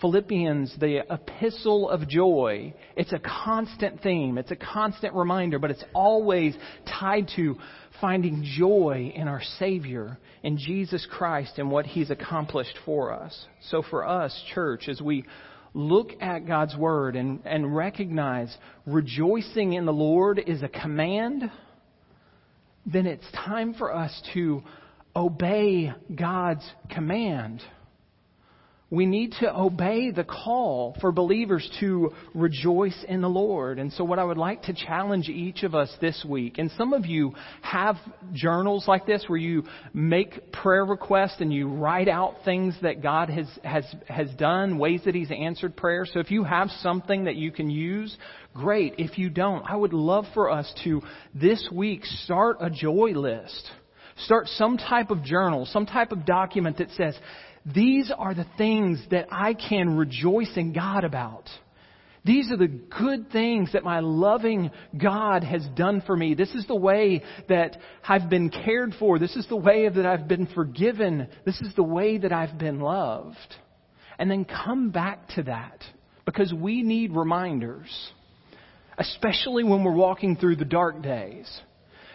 Philippians, 0.00 0.76
the 0.78 1.02
epistle 1.12 1.90
of 1.90 2.08
joy, 2.08 2.72
it's 2.96 3.12
a 3.12 3.18
constant 3.18 4.00
theme. 4.02 4.38
It's 4.38 4.50
a 4.50 4.56
constant 4.56 5.14
reminder, 5.14 5.58
but 5.58 5.70
it's 5.70 5.84
always 5.92 6.56
tied 7.00 7.28
to 7.36 7.56
finding 8.00 8.44
joy 8.44 9.12
in 9.14 9.26
our 9.26 9.42
Savior, 9.58 10.18
in 10.42 10.56
Jesus 10.56 11.06
Christ, 11.10 11.58
and 11.58 11.70
what 11.70 11.84
He's 11.84 12.10
accomplished 12.10 12.78
for 12.84 13.12
us. 13.12 13.46
So 13.70 13.82
for 13.82 14.06
us, 14.06 14.40
church, 14.54 14.88
as 14.88 15.00
we 15.00 15.24
look 15.74 16.10
at 16.20 16.46
God's 16.46 16.76
Word 16.76 17.16
and, 17.16 17.40
and 17.44 17.74
recognize 17.74 18.56
rejoicing 18.86 19.72
in 19.72 19.84
the 19.84 19.92
Lord 19.92 20.40
is 20.46 20.62
a 20.62 20.68
command, 20.68 21.50
then 22.90 23.06
it's 23.06 23.24
time 23.32 23.74
for 23.74 23.94
us 23.94 24.22
to 24.34 24.62
obey 25.14 25.92
God's 26.14 26.68
command 26.90 27.62
we 28.90 29.04
need 29.04 29.32
to 29.40 29.54
obey 29.54 30.10
the 30.10 30.24
call 30.24 30.96
for 31.00 31.12
believers 31.12 31.68
to 31.80 32.10
rejoice 32.32 33.04
in 33.06 33.20
the 33.20 33.28
Lord. 33.28 33.78
And 33.78 33.92
so, 33.92 34.02
what 34.02 34.18
I 34.18 34.24
would 34.24 34.38
like 34.38 34.62
to 34.62 34.72
challenge 34.72 35.28
each 35.28 35.62
of 35.62 35.74
us 35.74 35.94
this 36.00 36.24
week, 36.26 36.56
and 36.56 36.70
some 36.70 36.94
of 36.94 37.04
you 37.04 37.34
have 37.60 37.96
journals 38.32 38.88
like 38.88 39.04
this 39.04 39.24
where 39.26 39.38
you 39.38 39.64
make 39.92 40.52
prayer 40.52 40.86
requests 40.86 41.36
and 41.40 41.52
you 41.52 41.68
write 41.68 42.08
out 42.08 42.36
things 42.46 42.74
that 42.80 43.02
God 43.02 43.28
has, 43.28 43.46
has, 43.62 43.84
has 44.08 44.30
done, 44.36 44.78
ways 44.78 45.02
that 45.04 45.14
He's 45.14 45.30
answered 45.30 45.76
prayer. 45.76 46.06
So, 46.06 46.20
if 46.20 46.30
you 46.30 46.44
have 46.44 46.70
something 46.80 47.24
that 47.24 47.36
you 47.36 47.52
can 47.52 47.68
use, 47.68 48.16
great. 48.54 48.94
If 48.96 49.18
you 49.18 49.28
don't, 49.28 49.64
I 49.68 49.76
would 49.76 49.92
love 49.92 50.24
for 50.32 50.50
us 50.50 50.72
to 50.84 51.02
this 51.34 51.68
week 51.70 52.06
start 52.06 52.56
a 52.60 52.70
joy 52.70 53.10
list. 53.14 53.70
Start 54.24 54.48
some 54.48 54.78
type 54.78 55.10
of 55.10 55.22
journal, 55.22 55.64
some 55.66 55.86
type 55.86 56.10
of 56.10 56.26
document 56.26 56.78
that 56.78 56.90
says, 56.96 57.16
these 57.74 58.10
are 58.16 58.34
the 58.34 58.46
things 58.56 59.00
that 59.10 59.28
I 59.30 59.54
can 59.54 59.96
rejoice 59.96 60.52
in 60.56 60.72
God 60.72 61.04
about. 61.04 61.44
These 62.24 62.50
are 62.50 62.56
the 62.56 62.66
good 62.68 63.30
things 63.30 63.72
that 63.72 63.84
my 63.84 64.00
loving 64.00 64.70
God 64.96 65.44
has 65.44 65.66
done 65.76 66.02
for 66.04 66.16
me. 66.16 66.34
This 66.34 66.50
is 66.54 66.66
the 66.66 66.76
way 66.76 67.22
that 67.48 67.78
I've 68.06 68.28
been 68.28 68.50
cared 68.50 68.94
for. 68.98 69.18
This 69.18 69.36
is 69.36 69.46
the 69.48 69.56
way 69.56 69.88
that 69.88 70.04
I've 70.04 70.28
been 70.28 70.46
forgiven. 70.46 71.28
This 71.46 71.60
is 71.60 71.74
the 71.74 71.82
way 71.82 72.18
that 72.18 72.32
I've 72.32 72.58
been 72.58 72.80
loved. 72.80 73.36
And 74.18 74.30
then 74.30 74.44
come 74.44 74.90
back 74.90 75.28
to 75.36 75.44
that 75.44 75.82
because 76.26 76.52
we 76.52 76.82
need 76.82 77.12
reminders, 77.12 77.88
especially 78.98 79.64
when 79.64 79.84
we're 79.84 79.94
walking 79.94 80.36
through 80.36 80.56
the 80.56 80.64
dark 80.64 81.00
days, 81.02 81.48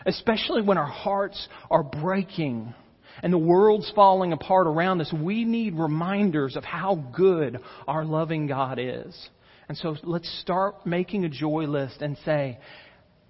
especially 0.05 0.61
when 0.61 0.77
our 0.77 0.85
hearts 0.85 1.47
are 1.71 1.81
breaking 1.81 2.75
and 3.21 3.31
the 3.31 3.37
world's 3.37 3.91
falling 3.95 4.33
apart 4.33 4.67
around 4.67 5.01
us, 5.01 5.13
we 5.13 5.45
need 5.45 5.75
reminders 5.75 6.55
of 6.55 6.63
how 6.63 6.95
good 7.15 7.59
our 7.87 8.03
loving 8.03 8.47
God 8.47 8.79
is. 8.79 9.29
And 9.69 9.77
so 9.77 9.95
let's 10.03 10.29
start 10.41 10.85
making 10.85 11.25
a 11.25 11.29
joy 11.29 11.65
list 11.65 12.01
and 12.01 12.17
say, 12.25 12.59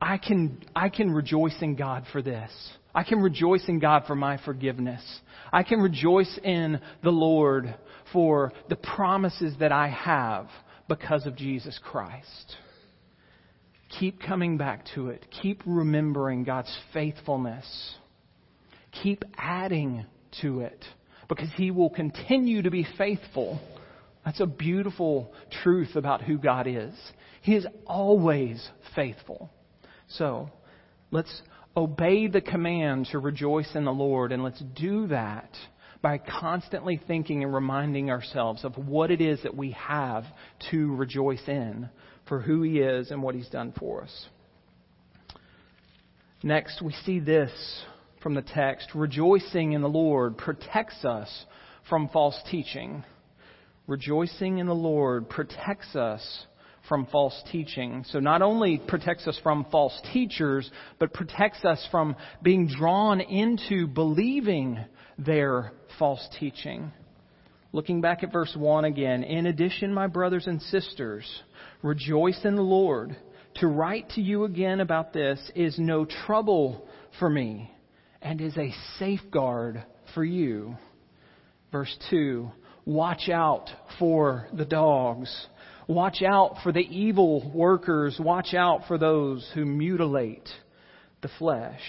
I 0.02 0.18
can, 0.18 0.64
I 0.76 0.90
can 0.90 1.12
rejoice 1.12 1.56
in 1.62 1.76
God 1.76 2.06
for 2.12 2.22
this. 2.22 2.52
I 2.96 3.04
can 3.04 3.20
rejoice 3.20 3.64
in 3.68 3.80
God 3.80 4.04
for 4.06 4.16
my 4.16 4.38
forgiveness. 4.44 5.02
I 5.52 5.64
can 5.64 5.80
rejoice 5.80 6.40
in 6.44 6.80
the 7.04 7.12
Lord 7.12 7.74
for 8.12 8.54
the 8.70 8.76
promises 8.76 9.56
that 9.60 9.72
I 9.72 9.90
have 9.90 10.48
because 10.88 11.26
of 11.26 11.36
Jesus 11.36 11.80
Christ. 11.84 12.56
Keep 14.00 14.22
coming 14.22 14.58
back 14.58 14.86
to 14.96 15.10
it. 15.10 15.26
Keep 15.42 15.62
remembering 15.66 16.44
God's 16.44 16.76
faithfulness. 16.94 17.96
Keep 19.02 19.24
adding 19.38 20.06
to 20.42 20.62
it 20.62 20.84
because 21.28 21.50
He 21.56 21.72
will 21.72 21.90
continue 21.90 22.62
to 22.62 22.72
be 22.72 22.88
faithful. 22.98 23.60
That's 24.26 24.40
a 24.40 24.46
beautiful 24.46 25.34
truth 25.64 25.96
about 25.96 26.22
who 26.22 26.38
God 26.38 26.68
is. 26.68 26.94
He 27.42 27.56
is 27.56 27.68
always 27.86 28.66
faithful. 28.96 29.50
So, 30.10 30.50
let's 31.12 31.42
obey 31.76 32.28
the 32.28 32.42
command 32.42 33.08
to 33.12 33.20
rejoice 33.20 33.76
in 33.76 33.84
the 33.84 33.92
Lord, 33.92 34.32
and 34.32 34.44
let's 34.44 34.62
do 34.76 35.08
that 35.08 35.50
by 36.02 36.18
constantly 36.18 37.02
thinking 37.08 37.44
and 37.44 37.54
reminding 37.54 38.12
ourselves 38.12 38.64
of 38.64 38.78
what 38.78 39.10
it 39.10 39.22
is 39.22 39.42
that 39.44 39.56
we 39.56 39.72
have 39.72 40.26
to 40.70 40.94
rejoice 40.96 41.48
in 41.48 41.90
for 42.28 42.40
who 42.40 42.62
He 42.62 42.80
is 42.80 43.10
and 43.10 43.24
what 43.24 43.36
He's 43.36 43.50
done 43.50 43.74
for 43.78 44.04
us. 44.04 44.26
Next, 46.44 46.82
we 46.82 46.94
see 47.06 47.20
this 47.20 47.52
from 48.24 48.34
the 48.34 48.42
text, 48.42 48.90
rejoicing 48.96 49.74
in 49.74 49.82
the 49.82 49.90
Lord 49.90 50.38
protects 50.38 51.04
us 51.04 51.46
from 51.90 52.08
false 52.08 52.40
teaching. 52.50 53.04
Rejoicing 53.86 54.60
in 54.60 54.66
the 54.66 54.74
Lord 54.74 55.30
protects 55.30 55.94
us 55.96 56.46
from 56.88 57.06
false 57.08 57.40
teaching. 57.52 58.06
So 58.10 58.20
not 58.20 58.42
only 58.42 58.82
protects 58.88 59.28
us 59.28 59.38
from 59.44 59.66
false 59.70 60.00
teachers, 60.14 60.72
but 61.00 61.14
protects 61.14 61.66
us 61.66 61.86
from 61.92 62.16
being 62.42 62.68
drawn 62.68 63.20
into 63.20 63.88
believing 63.88 64.80
their 65.18 65.74
false 66.00 66.26
teaching. 66.40 66.94
Looking 67.74 68.00
back 68.00 68.24
at 68.24 68.32
verse 68.32 68.56
1 68.58 68.86
again, 68.86 69.24
in 69.24 69.48
addition, 69.48 69.94
my 69.94 70.08
brothers 70.08 70.48
and 70.48 70.62
sisters, 70.62 71.26
rejoice 71.82 72.40
in 72.46 72.56
the 72.56 72.62
Lord. 72.62 73.18
To 73.56 73.68
write 73.68 74.10
to 74.12 74.22
you 74.22 74.46
again 74.46 74.80
about 74.80 75.12
this 75.12 75.40
is 75.56 75.78
no 75.78 76.06
trouble 76.06 76.88
for 77.20 77.30
me 77.30 77.73
and 78.24 78.42
is 78.42 78.58
a 78.58 78.74
safeguard 78.98 79.84
for 80.16 80.24
you. 80.24 80.76
Verse 81.72 81.96
2 82.10 82.50
Watch 82.86 83.30
out 83.30 83.70
for 84.00 84.48
the 84.54 84.66
dogs. 84.66 85.48
Watch 85.88 86.22
out 86.22 86.58
for 86.64 86.72
the 86.72 86.80
evil 86.80 87.52
workers. 87.54 88.18
Watch 88.20 88.54
out 88.54 88.82
for 88.88 88.98
those 88.98 89.50
who 89.54 89.66
mutilate 89.66 90.50
the 91.22 91.30
flesh. 91.40 91.82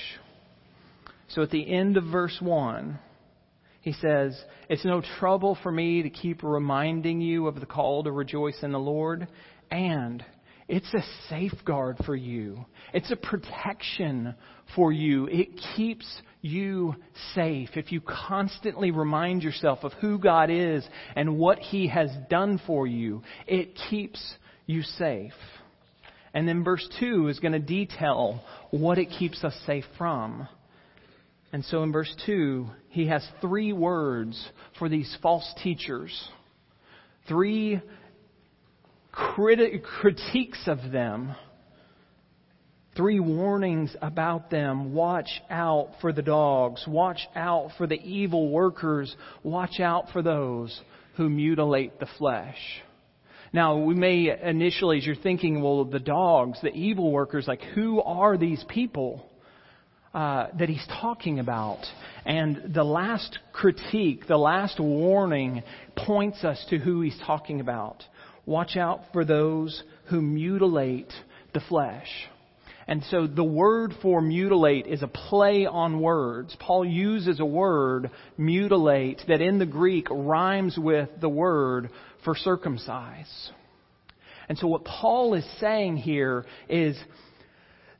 So 1.28 1.42
at 1.42 1.50
the 1.50 1.72
end 1.72 1.96
of 1.96 2.04
verse 2.04 2.36
1, 2.40 2.98
he 3.80 3.92
says, 3.92 4.40
It's 4.68 4.84
no 4.84 5.02
trouble 5.18 5.58
for 5.62 5.72
me 5.72 6.02
to 6.02 6.10
keep 6.10 6.42
reminding 6.42 7.20
you 7.20 7.48
of 7.48 7.58
the 7.58 7.66
call 7.66 8.04
to 8.04 8.12
rejoice 8.12 8.62
in 8.62 8.72
the 8.72 8.78
Lord, 8.78 9.26
and 9.70 10.24
it's 10.68 10.92
a 10.94 11.02
safeguard 11.28 11.98
for 12.06 12.16
you. 12.16 12.64
It's 12.92 13.10
a 13.10 13.16
protection 13.16 14.34
for 14.74 14.92
you. 14.92 15.26
It 15.26 15.60
keeps 15.76 16.06
you 16.40 16.96
safe. 17.34 17.70
If 17.74 17.92
you 17.92 18.00
constantly 18.00 18.90
remind 18.90 19.42
yourself 19.42 19.80
of 19.82 19.92
who 19.94 20.18
God 20.18 20.50
is 20.50 20.86
and 21.16 21.38
what 21.38 21.58
He 21.58 21.88
has 21.88 22.10
done 22.30 22.60
for 22.66 22.86
you, 22.86 23.22
it 23.46 23.78
keeps 23.90 24.34
you 24.66 24.82
safe. 24.82 25.32
And 26.32 26.48
then 26.48 26.64
verse 26.64 26.86
2 26.98 27.28
is 27.28 27.38
going 27.40 27.52
to 27.52 27.60
detail 27.60 28.42
what 28.70 28.98
it 28.98 29.06
keeps 29.06 29.44
us 29.44 29.54
safe 29.66 29.84
from. 29.96 30.48
And 31.52 31.64
so 31.66 31.84
in 31.84 31.92
verse 31.92 32.12
2, 32.26 32.66
he 32.88 33.06
has 33.06 33.24
three 33.40 33.72
words 33.72 34.50
for 34.78 34.88
these 34.88 35.16
false 35.22 35.48
teachers. 35.62 36.28
Three 37.28 37.80
criti- 39.14 39.82
critiques 39.82 40.66
of 40.66 40.90
them, 40.90 41.34
three 42.96 43.20
warnings 43.20 43.94
about 44.02 44.50
them. 44.50 44.94
Watch 44.94 45.30
out 45.50 45.90
for 46.00 46.12
the 46.12 46.22
dogs. 46.22 46.84
Watch 46.86 47.20
out 47.34 47.70
for 47.78 47.86
the 47.86 48.00
evil 48.00 48.50
workers. 48.50 49.14
Watch 49.42 49.80
out 49.80 50.10
for 50.12 50.22
those 50.22 50.80
who 51.16 51.28
mutilate 51.28 51.98
the 52.00 52.08
flesh. 52.18 52.58
Now, 53.52 53.78
we 53.78 53.94
may 53.94 54.36
initially, 54.42 54.98
as 54.98 55.06
you're 55.06 55.14
thinking, 55.14 55.62
well, 55.62 55.84
the 55.84 56.00
dogs, 56.00 56.58
the 56.60 56.72
evil 56.72 57.12
workers, 57.12 57.46
like 57.46 57.62
who 57.62 58.02
are 58.02 58.36
these 58.36 58.64
people 58.68 59.24
uh, 60.12 60.48
that 60.58 60.68
he's 60.68 60.84
talking 61.00 61.38
about? 61.38 61.78
And 62.26 62.72
the 62.74 62.82
last 62.82 63.38
critique, 63.52 64.26
the 64.26 64.36
last 64.36 64.80
warning 64.80 65.62
points 65.96 66.42
us 66.42 66.64
to 66.70 66.78
who 66.78 67.00
he's 67.02 67.18
talking 67.24 67.60
about. 67.60 68.02
Watch 68.46 68.76
out 68.76 69.02
for 69.12 69.24
those 69.24 69.82
who 70.06 70.20
mutilate 70.20 71.12
the 71.52 71.60
flesh. 71.60 72.08
And 72.86 73.02
so 73.10 73.26
the 73.26 73.44
word 73.44 73.94
for 74.02 74.20
mutilate 74.20 74.86
is 74.86 75.02
a 75.02 75.08
play 75.08 75.64
on 75.64 76.00
words. 76.00 76.54
Paul 76.60 76.84
uses 76.84 77.40
a 77.40 77.44
word, 77.44 78.10
mutilate, 78.36 79.22
that 79.28 79.40
in 79.40 79.58
the 79.58 79.66
Greek 79.66 80.06
rhymes 80.10 80.76
with 80.76 81.08
the 81.20 81.28
word 81.28 81.88
for 82.24 82.36
circumcise. 82.36 83.50
And 84.48 84.58
so 84.58 84.66
what 84.66 84.84
Paul 84.84 85.32
is 85.32 85.46
saying 85.58 85.96
here 85.96 86.44
is 86.68 86.98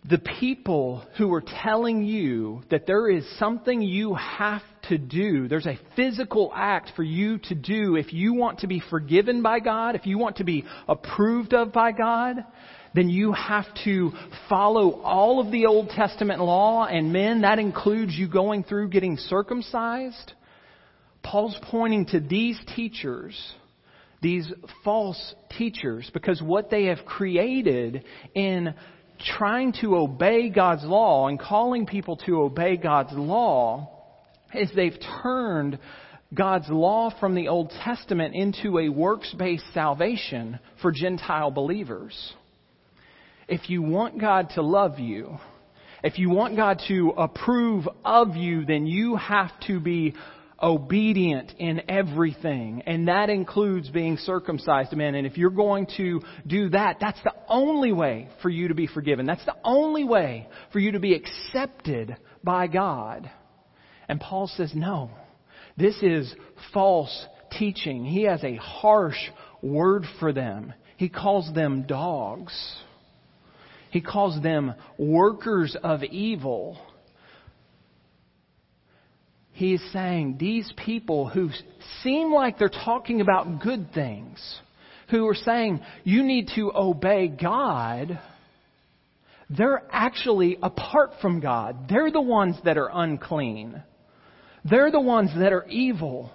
the 0.06 0.18
people 0.18 1.02
who 1.16 1.32
are 1.32 1.42
telling 1.62 2.04
you 2.04 2.62
that 2.70 2.86
there 2.86 3.08
is 3.08 3.24
something 3.38 3.80
you 3.80 4.14
have 4.14 4.60
to 4.88 4.98
do, 4.98 5.48
there's 5.48 5.66
a 5.66 5.78
physical 5.96 6.52
act 6.54 6.92
for 6.96 7.02
you 7.02 7.38
to 7.38 7.54
do. 7.54 7.96
If 7.96 8.12
you 8.12 8.34
want 8.34 8.60
to 8.60 8.66
be 8.66 8.82
forgiven 8.90 9.42
by 9.42 9.60
God, 9.60 9.94
if 9.94 10.06
you 10.06 10.18
want 10.18 10.36
to 10.36 10.44
be 10.44 10.64
approved 10.88 11.54
of 11.54 11.72
by 11.72 11.92
God, 11.92 12.44
then 12.94 13.08
you 13.08 13.32
have 13.32 13.66
to 13.84 14.12
follow 14.48 15.00
all 15.02 15.40
of 15.40 15.50
the 15.50 15.66
Old 15.66 15.90
Testament 15.90 16.40
law, 16.40 16.86
and 16.86 17.12
men, 17.12 17.42
that 17.42 17.58
includes 17.58 18.14
you 18.14 18.28
going 18.28 18.64
through 18.64 18.88
getting 18.88 19.16
circumcised. 19.16 20.32
Paul's 21.22 21.58
pointing 21.70 22.06
to 22.06 22.20
these 22.20 22.58
teachers 22.76 23.36
these 24.24 24.50
false 24.82 25.34
teachers, 25.58 26.10
because 26.14 26.40
what 26.40 26.70
they 26.70 26.86
have 26.86 27.04
created 27.04 28.04
in 28.34 28.74
trying 29.36 29.74
to 29.82 29.96
obey 29.96 30.48
God's 30.48 30.82
law 30.82 31.28
and 31.28 31.38
calling 31.38 31.84
people 31.84 32.16
to 32.24 32.40
obey 32.40 32.78
God's 32.78 33.12
law 33.12 33.93
is 34.54 34.70
they've 34.74 34.98
turned 35.22 35.78
God's 36.32 36.68
law 36.68 37.12
from 37.20 37.34
the 37.34 37.48
Old 37.48 37.70
Testament 37.84 38.34
into 38.34 38.78
a 38.78 38.88
works 38.88 39.32
based 39.38 39.64
salvation 39.72 40.58
for 40.82 40.90
Gentile 40.90 41.50
believers. 41.50 42.34
If 43.46 43.68
you 43.70 43.82
want 43.82 44.20
God 44.20 44.50
to 44.54 44.62
love 44.62 44.98
you, 44.98 45.38
if 46.02 46.18
you 46.18 46.30
want 46.30 46.56
God 46.56 46.80
to 46.88 47.10
approve 47.16 47.88
of 48.04 48.36
you, 48.36 48.64
then 48.64 48.86
you 48.86 49.16
have 49.16 49.50
to 49.66 49.80
be 49.80 50.14
obedient 50.62 51.52
in 51.58 51.82
everything. 51.90 52.82
And 52.86 53.08
that 53.08 53.28
includes 53.30 53.90
being 53.90 54.16
circumcised, 54.16 54.92
men. 54.92 55.14
And 55.14 55.26
if 55.26 55.36
you're 55.36 55.50
going 55.50 55.86
to 55.98 56.22
do 56.46 56.70
that, 56.70 56.96
that's 57.00 57.22
the 57.22 57.34
only 57.48 57.92
way 57.92 58.28
for 58.42 58.48
you 58.48 58.68
to 58.68 58.74
be 58.74 58.86
forgiven. 58.86 59.26
That's 59.26 59.44
the 59.44 59.56
only 59.62 60.04
way 60.04 60.48
for 60.72 60.78
you 60.78 60.92
to 60.92 61.00
be 61.00 61.14
accepted 61.14 62.16
by 62.42 62.66
God. 62.66 63.30
And 64.08 64.20
Paul 64.20 64.46
says, 64.46 64.72
no. 64.74 65.10
This 65.76 65.96
is 66.02 66.34
false 66.72 67.26
teaching. 67.58 68.04
He 68.04 68.24
has 68.24 68.42
a 68.44 68.56
harsh 68.56 69.18
word 69.62 70.04
for 70.20 70.32
them. 70.32 70.72
He 70.96 71.08
calls 71.08 71.52
them 71.54 71.82
dogs. 71.82 72.54
He 73.90 74.00
calls 74.00 74.42
them 74.42 74.74
workers 74.98 75.76
of 75.82 76.02
evil. 76.02 76.78
He 79.52 79.74
is 79.74 79.92
saying 79.92 80.36
these 80.38 80.72
people 80.76 81.28
who 81.28 81.50
seem 82.02 82.32
like 82.32 82.58
they're 82.58 82.68
talking 82.68 83.20
about 83.20 83.62
good 83.62 83.92
things, 83.92 84.60
who 85.10 85.28
are 85.28 85.34
saying 85.34 85.80
you 86.02 86.24
need 86.24 86.50
to 86.56 86.72
obey 86.74 87.28
God, 87.28 88.18
they're 89.48 89.84
actually 89.92 90.58
apart 90.60 91.12
from 91.22 91.38
God. 91.38 91.88
They're 91.88 92.10
the 92.10 92.20
ones 92.20 92.56
that 92.64 92.76
are 92.78 92.90
unclean. 92.92 93.82
They're 94.64 94.90
the 94.90 95.00
ones 95.00 95.30
that 95.38 95.52
are 95.52 95.66
evil 95.66 96.32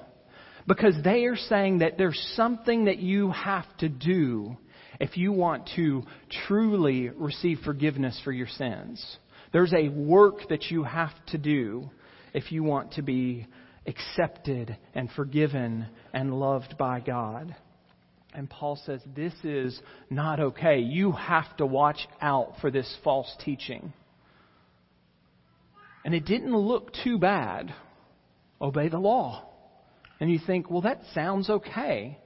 because 0.68 0.96
they 1.04 1.26
are 1.26 1.36
saying 1.36 1.80
that 1.80 1.98
there's 1.98 2.20
something 2.36 2.86
that 2.86 3.00
you 3.00 3.32
have 3.32 3.66
to 3.80 3.90
do 3.90 4.56
if 5.00 5.18
you 5.18 5.32
want 5.32 5.70
to 5.76 6.04
truly 6.48 7.10
receive 7.10 7.60
forgiveness 7.66 8.20
for 8.24 8.32
your 8.32 8.48
sins. 8.48 9.18
There's 9.52 9.74
a 9.74 9.90
work 9.90 10.48
that 10.50 10.66
you 10.70 10.84
have 10.84 11.14
to 11.28 11.40
do 11.40 11.90
if 12.34 12.52
you 12.52 12.62
want 12.64 12.94
to 12.94 13.02
be 13.02 13.48
accepted 13.88 14.78
and 14.94 15.10
forgiven 15.16 15.88
and 16.14 16.40
loved 16.40 16.78
by 16.78 17.00
God. 17.00 17.56
And 18.34 18.48
Paul 18.48 18.80
says 18.86 19.02
this 19.16 19.34
is 19.44 19.80
not 20.12 20.40
okay. 20.40 20.80
You 20.80 21.14
have 21.14 21.58
to 21.58 21.66
watch 21.66 22.08
out 22.22 22.54
for 22.62 22.70
this 22.70 22.96
false 23.04 23.34
teaching. 23.44 23.92
And 26.06 26.14
it 26.14 26.26
didn't 26.26 26.56
look 26.56 26.94
too 27.04 27.18
bad 27.18 27.74
obey 28.62 28.90
the 28.90 29.00
law. 29.00 29.46
And 30.20 30.30
you 30.32 30.40
think, 30.46 30.70
well, 30.70 30.82
that 30.82 31.02
sounds 31.14 31.50
okay. 31.50 32.18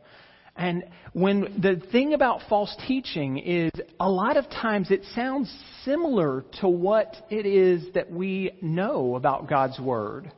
And 0.55 0.83
when 1.13 1.61
the 1.61 1.81
thing 1.91 2.13
about 2.13 2.41
false 2.47 2.75
teaching 2.87 3.39
is 3.39 3.71
a 3.99 4.09
lot 4.09 4.37
of 4.37 4.49
times 4.49 4.91
it 4.91 5.03
sounds 5.15 5.51
similar 5.83 6.45
to 6.61 6.67
what 6.67 7.15
it 7.29 7.45
is 7.45 7.85
that 7.93 8.11
we 8.11 8.51
know 8.61 9.15
about 9.15 9.49
God's 9.49 9.79
Word. 9.79 10.31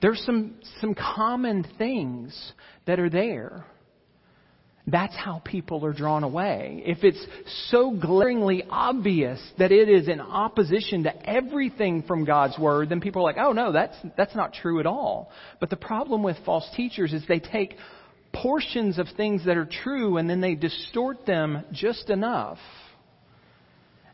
There's 0.00 0.22
some, 0.24 0.54
some 0.80 0.94
common 0.94 1.66
things 1.76 2.52
that 2.86 2.98
are 2.98 3.10
there. 3.10 3.66
That's 4.86 5.14
how 5.14 5.42
people 5.44 5.84
are 5.84 5.92
drawn 5.92 6.24
away. 6.24 6.82
If 6.86 7.04
it's 7.04 7.24
so 7.68 7.90
glaringly 7.90 8.64
obvious 8.68 9.40
that 9.58 9.72
it 9.72 9.88
is 9.88 10.08
in 10.08 10.20
opposition 10.20 11.04
to 11.04 11.30
everything 11.30 12.02
from 12.02 12.24
God's 12.24 12.58
Word, 12.58 12.88
then 12.88 13.00
people 13.00 13.22
are 13.22 13.24
like, 13.24 13.36
oh 13.38 13.52
no, 13.52 13.72
that's, 13.72 13.96
that's 14.16 14.34
not 14.34 14.54
true 14.54 14.80
at 14.80 14.86
all. 14.86 15.30
But 15.60 15.70
the 15.70 15.76
problem 15.76 16.22
with 16.22 16.36
false 16.44 16.68
teachers 16.74 17.12
is 17.12 17.22
they 17.28 17.40
take 17.40 17.76
portions 18.32 18.98
of 18.98 19.06
things 19.16 19.44
that 19.44 19.56
are 19.56 19.68
true 19.84 20.16
and 20.16 20.30
then 20.30 20.40
they 20.40 20.54
distort 20.54 21.26
them 21.26 21.64
just 21.72 22.08
enough. 22.08 22.58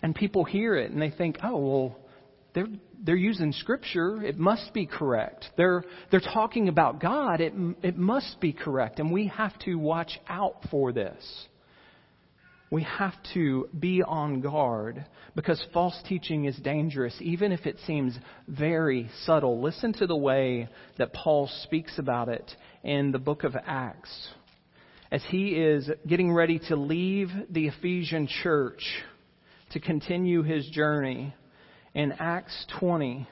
And 0.02 0.14
people 0.14 0.44
hear 0.44 0.76
it 0.76 0.90
and 0.90 1.00
they 1.00 1.10
think, 1.10 1.38
oh, 1.42 1.56
well, 1.56 1.96
they're, 2.56 2.66
they're 3.04 3.16
using 3.16 3.52
scripture. 3.52 4.22
It 4.24 4.38
must 4.38 4.72
be 4.72 4.86
correct. 4.86 5.44
They're, 5.58 5.84
they're 6.10 6.20
talking 6.20 6.68
about 6.68 7.02
God. 7.02 7.42
It, 7.42 7.52
it 7.82 7.98
must 7.98 8.40
be 8.40 8.54
correct. 8.54 8.98
And 8.98 9.12
we 9.12 9.28
have 9.28 9.56
to 9.60 9.74
watch 9.74 10.18
out 10.26 10.56
for 10.70 10.90
this. 10.90 11.22
We 12.70 12.82
have 12.84 13.12
to 13.34 13.68
be 13.78 14.02
on 14.02 14.40
guard 14.40 15.04
because 15.34 15.62
false 15.74 15.96
teaching 16.08 16.46
is 16.46 16.56
dangerous, 16.56 17.14
even 17.20 17.52
if 17.52 17.66
it 17.66 17.76
seems 17.86 18.18
very 18.48 19.10
subtle. 19.24 19.60
Listen 19.60 19.92
to 19.92 20.06
the 20.06 20.16
way 20.16 20.70
that 20.96 21.12
Paul 21.12 21.50
speaks 21.64 21.98
about 21.98 22.30
it 22.30 22.50
in 22.82 23.12
the 23.12 23.18
book 23.18 23.44
of 23.44 23.54
Acts. 23.66 24.28
As 25.12 25.22
he 25.28 25.50
is 25.50 25.90
getting 26.08 26.32
ready 26.32 26.58
to 26.70 26.74
leave 26.76 27.28
the 27.50 27.68
Ephesian 27.68 28.26
church 28.42 28.82
to 29.72 29.78
continue 29.78 30.42
his 30.42 30.66
journey, 30.70 31.34
in 31.96 32.12
Acts 32.18 32.66
20, 32.78 33.26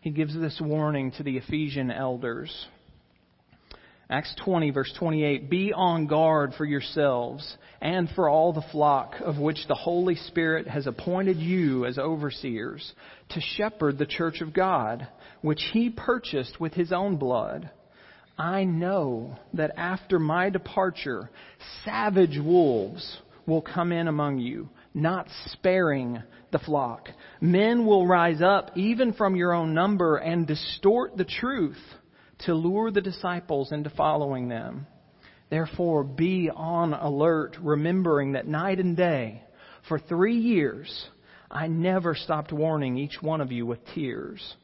he 0.00 0.10
gives 0.10 0.34
this 0.34 0.60
warning 0.60 1.12
to 1.12 1.22
the 1.22 1.36
Ephesian 1.36 1.92
elders. 1.92 2.66
Acts 4.10 4.34
20, 4.44 4.70
verse 4.72 4.92
28 4.98 5.48
Be 5.48 5.72
on 5.72 6.08
guard 6.08 6.52
for 6.58 6.64
yourselves 6.64 7.56
and 7.80 8.10
for 8.10 8.28
all 8.28 8.52
the 8.52 8.66
flock 8.72 9.14
of 9.20 9.38
which 9.38 9.68
the 9.68 9.76
Holy 9.76 10.16
Spirit 10.16 10.66
has 10.66 10.88
appointed 10.88 11.36
you 11.36 11.86
as 11.86 11.96
overseers 11.96 12.92
to 13.28 13.40
shepherd 13.40 13.98
the 13.98 14.06
church 14.06 14.40
of 14.40 14.52
God, 14.52 15.06
which 15.42 15.62
he 15.72 15.88
purchased 15.88 16.58
with 16.58 16.74
his 16.74 16.90
own 16.90 17.18
blood. 17.18 17.70
I 18.36 18.64
know 18.64 19.38
that 19.54 19.78
after 19.78 20.18
my 20.18 20.50
departure, 20.50 21.30
savage 21.84 22.36
wolves 22.36 23.18
will 23.46 23.62
come 23.62 23.92
in 23.92 24.08
among 24.08 24.40
you 24.40 24.70
not 24.96 25.28
sparing 25.48 26.22
the 26.52 26.58
flock. 26.58 27.08
Men 27.40 27.84
will 27.84 28.06
rise 28.06 28.40
up 28.40 28.70
even 28.76 29.12
from 29.12 29.36
your 29.36 29.52
own 29.52 29.74
number 29.74 30.16
and 30.16 30.46
distort 30.46 31.18
the 31.18 31.26
truth 31.26 31.76
to 32.46 32.54
lure 32.54 32.90
the 32.90 33.02
disciples 33.02 33.72
into 33.72 33.90
following 33.90 34.48
them. 34.48 34.86
Therefore, 35.50 36.02
be 36.02 36.50
on 36.50 36.94
alert, 36.94 37.56
remembering 37.60 38.32
that 38.32 38.48
night 38.48 38.80
and 38.80 38.96
day, 38.96 39.42
for 39.86 39.98
three 39.98 40.38
years, 40.38 41.08
I 41.50 41.68
never 41.68 42.14
stopped 42.14 42.50
warning 42.50 42.96
each 42.96 43.18
one 43.20 43.42
of 43.42 43.52
you 43.52 43.66
with 43.66 43.78
tears. 43.94 44.56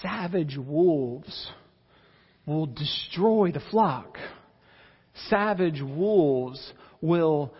Savage 0.00 0.56
wolves 0.56 1.50
will 2.46 2.66
destroy 2.66 3.52
the 3.52 3.62
flock. 3.70 4.16
Savage 5.28 5.82
wolves 5.82 6.72
will 7.02 7.54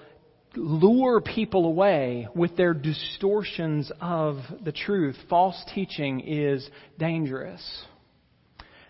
lure 0.57 1.21
people 1.21 1.67
away 1.67 2.29
with 2.35 2.57
their 2.57 2.75
distortions 2.75 3.91
of 4.01 4.37
the 4.65 4.73
truth. 4.73 5.17
False 5.29 5.61
teaching 5.75 6.21
is 6.21 6.69
dangerous. 6.99 7.62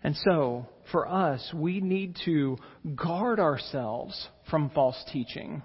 And 0.03 0.17
so, 0.17 0.67
for 0.91 1.09
us, 1.09 1.53
we 1.55 1.81
need 1.81 2.17
to 2.25 2.59
guard 2.97 3.39
ourselves 3.39 4.29
from 4.51 4.71
false 4.71 5.03
teaching. 5.13 5.63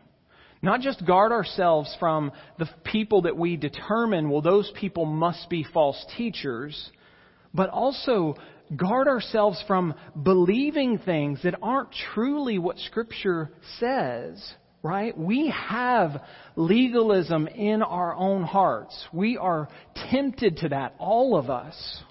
Not 0.61 0.81
just 0.81 1.05
guard 1.05 1.31
ourselves 1.31 1.95
from 1.99 2.31
the 2.57 2.69
people 2.83 3.23
that 3.23 3.37
we 3.37 3.57
determine, 3.57 4.29
well, 4.29 4.41
those 4.41 4.71
people 4.79 5.05
must 5.05 5.49
be 5.49 5.65
false 5.73 6.03
teachers, 6.17 6.91
but 7.53 7.69
also 7.69 8.35
guard 8.75 9.07
ourselves 9.07 9.63
from 9.67 9.93
believing 10.21 10.99
things 10.99 11.41
that 11.43 11.55
aren't 11.61 11.89
truly 12.13 12.59
what 12.59 12.77
Scripture 12.79 13.49
says 13.79 14.53
right? 14.83 15.17
We 15.17 15.53
have 15.69 16.21
legalism 16.55 17.47
in 17.47 17.81
our 17.81 18.15
own 18.15 18.43
hearts. 18.43 19.07
We 19.11 19.37
are 19.37 19.67
tempted 20.11 20.57
to 20.57 20.69
that, 20.69 20.95
all 20.99 21.37
of 21.37 21.49
us. 21.49 22.03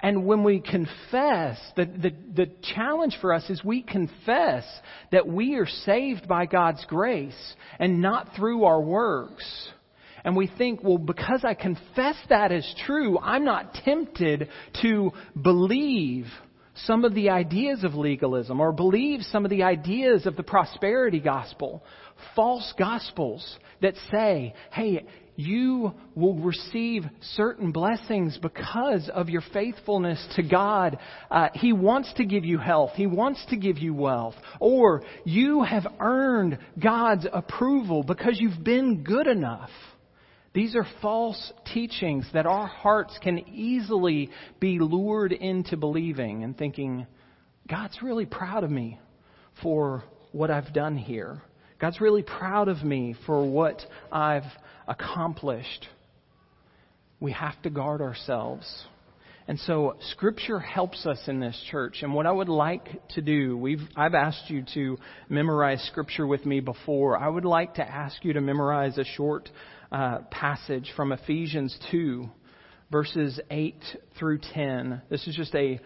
And 0.00 0.26
when 0.26 0.44
we 0.44 0.60
confess, 0.60 1.58
the, 1.74 1.86
the, 1.86 2.12
the, 2.34 2.50
challenge 2.74 3.16
for 3.20 3.32
us 3.32 3.48
is 3.48 3.64
we 3.64 3.82
confess 3.82 4.64
that 5.10 5.26
we 5.26 5.54
are 5.56 5.66
saved 5.66 6.28
by 6.28 6.44
God's 6.46 6.84
grace 6.84 7.54
and 7.78 8.02
not 8.02 8.36
through 8.36 8.64
our 8.64 8.80
works. 8.80 9.44
And 10.22 10.36
we 10.36 10.50
think, 10.58 10.82
well, 10.82 10.98
because 10.98 11.44
I 11.44 11.54
confess 11.54 12.16
that 12.28 12.52
as 12.52 12.74
true, 12.84 13.18
I'm 13.18 13.44
not 13.44 13.74
tempted 13.84 14.48
to 14.82 15.12
believe 15.40 16.26
some 16.84 17.04
of 17.04 17.14
the 17.14 17.30
ideas 17.30 17.84
of 17.84 17.94
legalism 17.94 18.60
or 18.60 18.72
believe 18.72 19.22
some 19.22 19.44
of 19.44 19.50
the 19.50 19.62
ideas 19.62 20.26
of 20.26 20.36
the 20.36 20.42
prosperity 20.42 21.20
gospel, 21.20 21.82
false 22.34 22.72
gospels 22.78 23.58
that 23.80 23.94
say, 24.10 24.54
hey, 24.72 25.06
you 25.36 25.92
will 26.14 26.34
receive 26.34 27.04
certain 27.20 27.70
blessings 27.70 28.38
because 28.40 29.10
of 29.12 29.28
your 29.28 29.42
faithfulness 29.52 30.26
to 30.36 30.42
God. 30.42 30.98
Uh, 31.30 31.48
he 31.52 31.72
wants 31.72 32.12
to 32.14 32.24
give 32.24 32.44
you 32.44 32.58
health. 32.58 32.92
He 32.94 33.06
wants 33.06 33.44
to 33.50 33.56
give 33.56 33.78
you 33.78 33.92
wealth. 33.92 34.34
Or 34.60 35.02
you 35.24 35.62
have 35.62 35.86
earned 36.00 36.58
God's 36.82 37.26
approval 37.30 38.02
because 38.02 38.38
you've 38.40 38.64
been 38.64 39.04
good 39.04 39.26
enough. 39.26 39.70
These 40.56 40.74
are 40.74 40.86
false 41.02 41.52
teachings 41.74 42.26
that 42.32 42.46
our 42.46 42.66
hearts 42.66 43.18
can 43.22 43.40
easily 43.46 44.30
be 44.58 44.78
lured 44.78 45.32
into 45.32 45.76
believing 45.76 46.44
and 46.44 46.56
thinking, 46.56 47.06
God's 47.68 47.98
really 48.02 48.24
proud 48.24 48.64
of 48.64 48.70
me 48.70 48.98
for 49.62 50.02
what 50.32 50.50
I've 50.50 50.72
done 50.72 50.96
here. 50.96 51.42
God's 51.78 52.00
really 52.00 52.22
proud 52.22 52.68
of 52.68 52.82
me 52.82 53.14
for 53.26 53.44
what 53.46 53.82
I've 54.10 54.50
accomplished. 54.88 55.88
We 57.20 57.32
have 57.32 57.60
to 57.64 57.68
guard 57.68 58.00
ourselves. 58.00 58.66
And 59.48 59.60
so 59.60 59.96
scripture 60.12 60.58
helps 60.58 61.04
us 61.04 61.20
in 61.28 61.38
this 61.38 61.62
church. 61.70 61.98
And 62.00 62.14
what 62.14 62.24
I 62.24 62.32
would 62.32 62.48
like 62.48 63.06
to 63.10 63.20
do, 63.20 63.58
we've, 63.58 63.82
I've 63.94 64.14
asked 64.14 64.48
you 64.48 64.64
to 64.72 64.96
memorize 65.28 65.86
scripture 65.90 66.26
with 66.26 66.46
me 66.46 66.60
before. 66.60 67.18
I 67.18 67.28
would 67.28 67.44
like 67.44 67.74
to 67.74 67.86
ask 67.86 68.24
you 68.24 68.32
to 68.32 68.40
memorize 68.40 68.96
a 68.96 69.04
short 69.04 69.50
uh, 69.96 70.18
passage 70.30 70.92
from 70.94 71.10
Ephesians 71.10 71.74
2, 71.90 72.28
verses 72.90 73.40
8 73.50 73.82
through 74.18 74.40
10. 74.52 75.00
This 75.08 75.26
is 75.26 75.34
just 75.34 75.54
a 75.54 75.80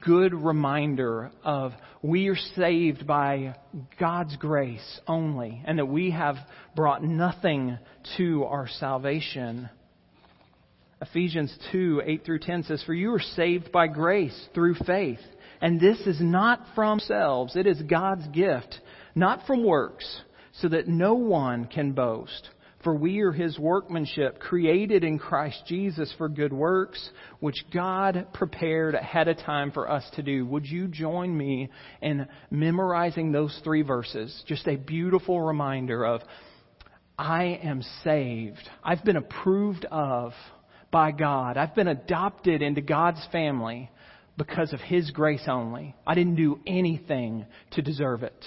good 0.00 0.34
reminder 0.34 1.30
of 1.44 1.70
we 2.02 2.26
are 2.26 2.36
saved 2.56 3.06
by 3.06 3.54
God's 4.00 4.36
grace 4.36 5.00
only, 5.06 5.62
and 5.64 5.78
that 5.78 5.86
we 5.86 6.10
have 6.10 6.34
brought 6.74 7.04
nothing 7.04 7.78
to 8.16 8.42
our 8.46 8.66
salvation. 8.66 9.70
Ephesians 11.00 11.56
2 11.70 12.02
8 12.04 12.24
through 12.24 12.40
10 12.40 12.64
says, 12.64 12.82
For 12.84 12.94
you 12.94 13.14
are 13.14 13.20
saved 13.20 13.70
by 13.70 13.86
grace 13.86 14.48
through 14.54 14.74
faith. 14.84 15.20
And 15.60 15.80
this 15.80 16.00
is 16.00 16.20
not 16.20 16.66
from 16.74 16.98
selves, 16.98 17.54
it 17.54 17.68
is 17.68 17.80
God's 17.82 18.26
gift, 18.28 18.80
not 19.14 19.46
from 19.46 19.64
works, 19.64 20.20
so 20.54 20.68
that 20.68 20.88
no 20.88 21.14
one 21.14 21.66
can 21.66 21.92
boast. 21.92 22.48
For 22.84 22.94
we 22.94 23.20
are 23.20 23.32
his 23.32 23.58
workmanship, 23.58 24.40
created 24.40 25.04
in 25.04 25.18
Christ 25.18 25.62
Jesus 25.66 26.12
for 26.18 26.28
good 26.28 26.52
works, 26.52 27.10
which 27.38 27.64
God 27.72 28.26
prepared 28.34 28.96
ahead 28.96 29.28
of 29.28 29.38
time 29.38 29.70
for 29.70 29.88
us 29.88 30.04
to 30.16 30.22
do. 30.22 30.44
Would 30.46 30.66
you 30.66 30.88
join 30.88 31.36
me 31.36 31.70
in 32.00 32.26
memorizing 32.50 33.30
those 33.30 33.56
three 33.62 33.82
verses? 33.82 34.42
Just 34.48 34.66
a 34.66 34.76
beautiful 34.76 35.40
reminder 35.40 36.04
of, 36.04 36.22
I 37.16 37.60
am 37.62 37.82
saved. 38.02 38.68
I've 38.82 39.04
been 39.04 39.16
approved 39.16 39.84
of 39.84 40.32
by 40.90 41.12
God. 41.12 41.56
I've 41.56 41.76
been 41.76 41.88
adopted 41.88 42.62
into 42.62 42.80
God's 42.80 43.24
family 43.30 43.90
because 44.36 44.72
of 44.72 44.80
his 44.80 45.10
grace 45.12 45.44
only. 45.46 45.94
I 46.04 46.14
didn't 46.14 46.36
do 46.36 46.58
anything 46.66 47.46
to 47.72 47.82
deserve 47.82 48.24
it. 48.24 48.44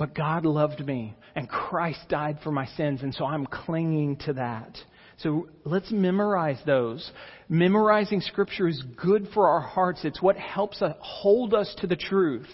But 0.00 0.14
God 0.14 0.46
loved 0.46 0.80
me, 0.80 1.14
and 1.36 1.46
Christ 1.46 2.00
died 2.08 2.38
for 2.42 2.50
my 2.50 2.64
sins, 2.64 3.02
and 3.02 3.14
so 3.14 3.26
I'm 3.26 3.44
clinging 3.44 4.16
to 4.24 4.32
that. 4.32 4.78
So 5.18 5.50
let's 5.66 5.90
memorize 5.90 6.58
those. 6.64 7.12
Memorizing 7.50 8.22
Scripture 8.22 8.66
is 8.66 8.82
good 8.96 9.28
for 9.34 9.46
our 9.46 9.60
hearts. 9.60 10.00
It's 10.04 10.22
what 10.22 10.38
helps 10.38 10.80
us 10.80 10.96
hold 11.00 11.52
us 11.52 11.76
to 11.82 11.86
the 11.86 11.96
truth 11.96 12.48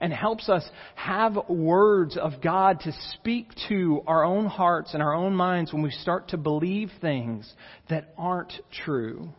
and 0.00 0.10
helps 0.10 0.48
us 0.48 0.66
have 0.94 1.50
words 1.50 2.16
of 2.16 2.40
God 2.42 2.80
to 2.80 2.92
speak 3.12 3.48
to 3.68 4.00
our 4.06 4.24
own 4.24 4.46
hearts 4.46 4.94
and 4.94 5.02
our 5.02 5.12
own 5.12 5.34
minds 5.34 5.74
when 5.74 5.82
we 5.82 5.90
start 5.90 6.28
to 6.28 6.38
believe 6.38 6.90
things 7.02 7.52
that 7.90 8.14
aren't 8.16 8.54
true. 8.86 9.34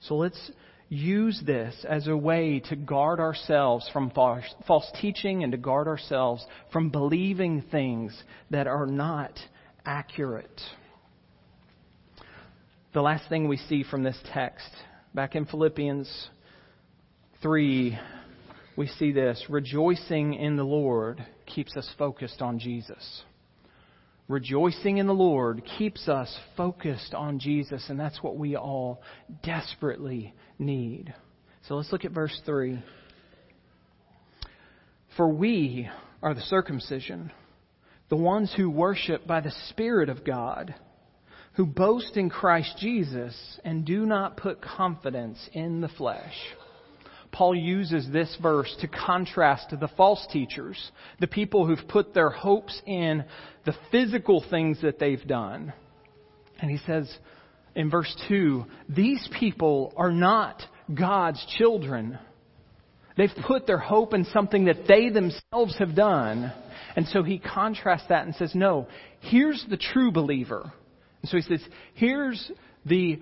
So 0.00 0.16
let's 0.16 0.50
use 0.88 1.40
this 1.44 1.84
as 1.88 2.06
a 2.06 2.16
way 2.16 2.60
to 2.68 2.76
guard 2.76 3.20
ourselves 3.20 3.88
from 3.92 4.10
false 4.10 4.90
teaching 5.00 5.42
and 5.42 5.52
to 5.52 5.58
guard 5.58 5.88
ourselves 5.88 6.44
from 6.72 6.90
believing 6.90 7.62
things 7.70 8.22
that 8.50 8.66
are 8.66 8.86
not 8.86 9.32
accurate. 9.84 10.60
The 12.92 13.02
last 13.02 13.28
thing 13.28 13.48
we 13.48 13.56
see 13.56 13.82
from 13.82 14.04
this 14.04 14.18
text, 14.32 14.70
back 15.14 15.34
in 15.34 15.46
Philippians 15.46 16.28
3, 17.42 17.98
we 18.76 18.86
see 18.86 19.10
this 19.10 19.44
rejoicing 19.48 20.34
in 20.34 20.56
the 20.56 20.64
Lord 20.64 21.24
keeps 21.46 21.76
us 21.76 21.88
focused 21.98 22.40
on 22.40 22.58
Jesus. 22.58 23.22
Rejoicing 24.26 24.96
in 24.96 25.06
the 25.06 25.12
Lord 25.12 25.62
keeps 25.78 26.08
us 26.08 26.34
focused 26.56 27.12
on 27.12 27.38
Jesus, 27.38 27.84
and 27.90 28.00
that's 28.00 28.22
what 28.22 28.36
we 28.38 28.56
all 28.56 29.02
desperately 29.42 30.34
need. 30.58 31.12
So 31.68 31.74
let's 31.74 31.92
look 31.92 32.06
at 32.06 32.12
verse 32.12 32.40
3. 32.46 32.82
For 35.16 35.28
we 35.28 35.90
are 36.22 36.34
the 36.34 36.40
circumcision, 36.40 37.32
the 38.08 38.16
ones 38.16 38.52
who 38.56 38.70
worship 38.70 39.26
by 39.26 39.40
the 39.40 39.54
Spirit 39.68 40.08
of 40.08 40.24
God, 40.24 40.74
who 41.54 41.66
boast 41.66 42.16
in 42.16 42.30
Christ 42.30 42.76
Jesus 42.78 43.60
and 43.62 43.84
do 43.84 44.06
not 44.06 44.38
put 44.38 44.62
confidence 44.62 45.38
in 45.52 45.82
the 45.82 45.88
flesh. 45.88 46.34
Paul 47.34 47.56
uses 47.56 48.08
this 48.12 48.34
verse 48.40 48.72
to 48.80 48.86
contrast 48.86 49.68
the 49.70 49.88
false 49.96 50.24
teachers, 50.30 50.78
the 51.18 51.26
people 51.26 51.66
who've 51.66 51.88
put 51.88 52.14
their 52.14 52.30
hopes 52.30 52.80
in 52.86 53.24
the 53.66 53.74
physical 53.90 54.44
things 54.50 54.80
that 54.82 55.00
they've 55.00 55.26
done. 55.26 55.72
And 56.60 56.70
he 56.70 56.78
says 56.86 57.12
in 57.74 57.90
verse 57.90 58.14
2 58.28 58.64
these 58.88 59.28
people 59.36 59.92
are 59.96 60.12
not 60.12 60.62
God's 60.94 61.44
children. 61.58 62.20
They've 63.16 63.30
put 63.48 63.66
their 63.66 63.78
hope 63.78 64.14
in 64.14 64.26
something 64.26 64.66
that 64.66 64.86
they 64.86 65.08
themselves 65.08 65.76
have 65.78 65.96
done. 65.96 66.52
And 66.94 67.06
so 67.08 67.24
he 67.24 67.38
contrasts 67.40 68.06
that 68.10 68.26
and 68.26 68.34
says, 68.36 68.54
no, 68.54 68.86
here's 69.20 69.64
the 69.68 69.76
true 69.76 70.12
believer. 70.12 70.72
And 71.22 71.28
so 71.28 71.36
he 71.36 71.42
says, 71.42 71.62
here's 71.94 72.50
the 72.86 73.20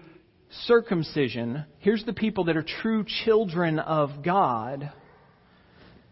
circumcision. 0.66 1.64
Here's 1.78 2.04
the 2.04 2.12
people 2.12 2.44
that 2.44 2.56
are 2.56 2.64
true 2.82 3.04
children 3.24 3.78
of 3.78 4.22
God. 4.22 4.92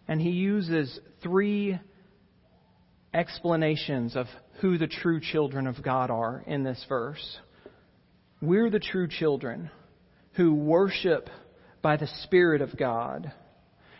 And 0.09 0.21
he 0.21 0.31
uses 0.31 0.99
three 1.23 1.79
explanations 3.13 4.17
of 4.17 4.27
who 4.61 4.79
the 4.79 4.87
true 4.87 5.21
children 5.21 5.67
of 5.67 5.83
God 5.83 6.11
are 6.11 6.43
in 6.47 6.63
this 6.63 6.85
verse. 6.89 7.39
We're 8.43 8.71
the 8.71 8.81
true 8.81 9.09
children 9.09 9.71
who 10.33 10.55
worship 10.55 11.29
by 11.83 11.97
the 11.97 12.09
Spirit 12.23 12.63
of 12.63 12.77
God. 12.77 13.33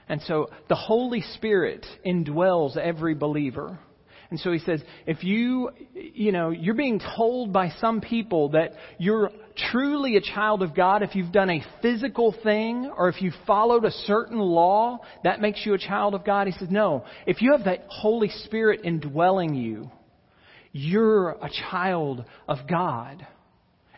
And 0.09 0.21
so 0.23 0.51
the 0.69 0.75
Holy 0.75 1.23
Spirit 1.35 1.87
indwells 2.05 2.77
every 2.77 3.15
believer. 3.15 3.79
And 4.31 4.39
so 4.39 4.53
he 4.53 4.61
says, 4.61 4.81
if 5.07 5.25
you, 5.25 5.71
you 5.93 6.31
know, 6.31 6.51
you're 6.51 6.75
being 6.75 7.01
told 7.17 7.53
by 7.53 7.71
some 7.81 8.01
people 8.01 8.51
that 8.51 8.73
you're 8.99 9.31
truly 9.71 10.17
a 10.17 10.21
child 10.21 10.63
of 10.63 10.75
God 10.75 11.03
if 11.03 11.15
you've 11.15 11.33
done 11.33 11.51
a 11.51 11.65
physical 11.83 12.35
thing 12.43 12.91
or 12.97 13.09
if 13.09 13.21
you've 13.21 13.35
followed 13.47 13.85
a 13.85 13.91
certain 13.91 14.39
law, 14.39 15.01
that 15.25 15.41
makes 15.41 15.65
you 15.65 15.75
a 15.75 15.79
child 15.79 16.15
of 16.15 16.25
God. 16.25 16.47
He 16.47 16.53
says, 16.53 16.69
no. 16.71 17.05
If 17.27 17.43
you 17.43 17.53
have 17.53 17.65
the 17.65 17.79
Holy 17.89 18.29
Spirit 18.45 18.81
indwelling 18.85 19.55
you, 19.55 19.91
you're 20.73 21.31
a 21.31 21.51
child 21.71 22.25
of 22.49 22.59
God. 22.69 23.27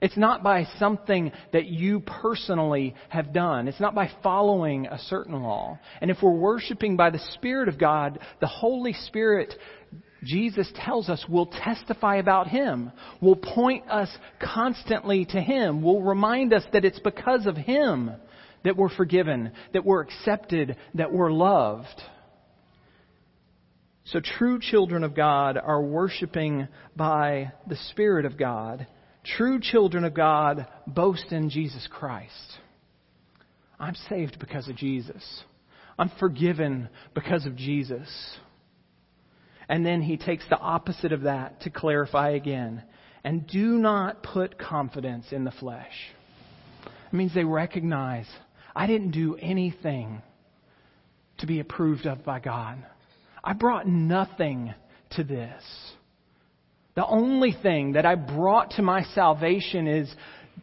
It's 0.01 0.17
not 0.17 0.43
by 0.43 0.67
something 0.81 1.31
that 1.53 1.67
you 1.67 2.01
personally 2.01 2.97
have 3.09 3.33
done. 3.33 3.69
It's 3.69 3.79
not 3.79 3.95
by 3.95 4.11
following 4.21 4.87
a 4.87 4.99
certain 4.99 5.41
law. 5.41 5.79
And 6.01 6.11
if 6.11 6.17
we're 6.21 6.33
worshiping 6.33 6.97
by 6.97 7.11
the 7.11 7.21
Spirit 7.35 7.69
of 7.69 7.79
God, 7.79 8.19
the 8.41 8.49
Holy 8.49 8.95
Spirit 8.95 9.55
Jesus 10.23 10.71
tells 10.77 11.09
us 11.09 11.25
will 11.29 11.47
testify 11.47 12.17
about 12.17 12.49
Him, 12.49 12.93
will 13.21 13.37
point 13.37 13.89
us 13.91 14.09
constantly 14.41 15.25
to 15.27 15.41
Him, 15.41 15.83
will 15.83 16.03
remind 16.03 16.53
us 16.53 16.63
that 16.73 16.85
it's 16.85 17.01
because 17.01 17.47
of 17.47 17.57
Him 17.57 18.13
that 18.65 18.77
we're 18.77 18.95
forgiven, 18.95 19.53
that 19.73 19.85
we're 19.85 20.03
accepted, 20.03 20.77
that 20.95 21.13
we're 21.13 21.33
loved. 21.33 22.01
So 24.05 24.21
true 24.21 24.59
children 24.61 25.05
of 25.05 25.15
God 25.15 25.57
are 25.57 25.83
worshiping 25.83 26.69
by 26.97 27.53
the 27.69 27.77
Spirit 27.91 28.25
of 28.25 28.37
God. 28.37 28.87
True 29.25 29.61
children 29.61 30.05
of 30.05 30.15
God 30.15 30.67
boast 30.87 31.31
in 31.31 31.51
Jesus 31.51 31.87
Christ. 31.91 32.59
I'm 33.79 33.95
saved 34.09 34.39
because 34.41 34.69
of 34.69 34.77
Jesus. 34.77 35.23
I'm 35.99 36.11
forgiven 36.19 36.89
because 37.15 37.47
of 37.47 37.57
Jesus. 37.57 38.09
And 39.73 39.87
then 39.87 40.03
he 40.03 40.19
takes 40.19 40.45
the 40.51 40.59
opposite 40.59 41.13
of 41.13 41.23
that 41.23 41.63
to 41.63 41.71
clarify 41.71 42.33
again. 42.33 42.83
And 43.25 43.47
do 43.47 43.79
not 43.79 44.23
put 44.23 44.59
confidence 44.59 45.25
in 45.33 45.45
the 45.45 45.51
flesh. 45.51 45.95
It 46.85 47.17
means 47.17 47.33
they 47.35 47.45
recognize 47.45 48.27
I 48.77 48.87
didn't 48.87 49.13
do 49.13 49.35
anything 49.37 50.21
to 51.39 51.47
be 51.47 51.59
approved 51.59 52.05
of 52.05 52.23
by 52.23 52.39
God. 52.39 52.85
I 53.43 53.55
brought 53.55 53.89
nothing 53.89 54.75
to 55.13 55.25
this. 55.25 55.63
The 56.95 57.07
only 57.07 57.57
thing 57.63 57.93
that 57.93 58.05
I 58.05 58.15
brought 58.15 58.73
to 58.73 58.83
my 58.83 59.05
salvation 59.15 59.89
is 59.89 60.15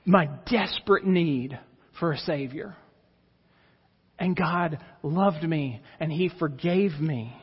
my 0.05 0.29
desperate 0.51 1.07
need 1.07 1.57
for 1.99 2.11
a 2.11 2.17
Savior. 2.19 2.75
And 4.19 4.35
God 4.35 4.77
loved 5.01 5.41
me 5.41 5.81
and 5.99 6.11
He 6.11 6.29
forgave 6.37 6.99
me. 6.99 7.35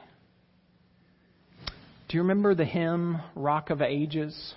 Do 2.08 2.16
you 2.16 2.22
remember 2.22 2.54
the 2.54 2.64
hymn, 2.64 3.18
Rock 3.34 3.70
of 3.70 3.82
Ages? 3.82 4.54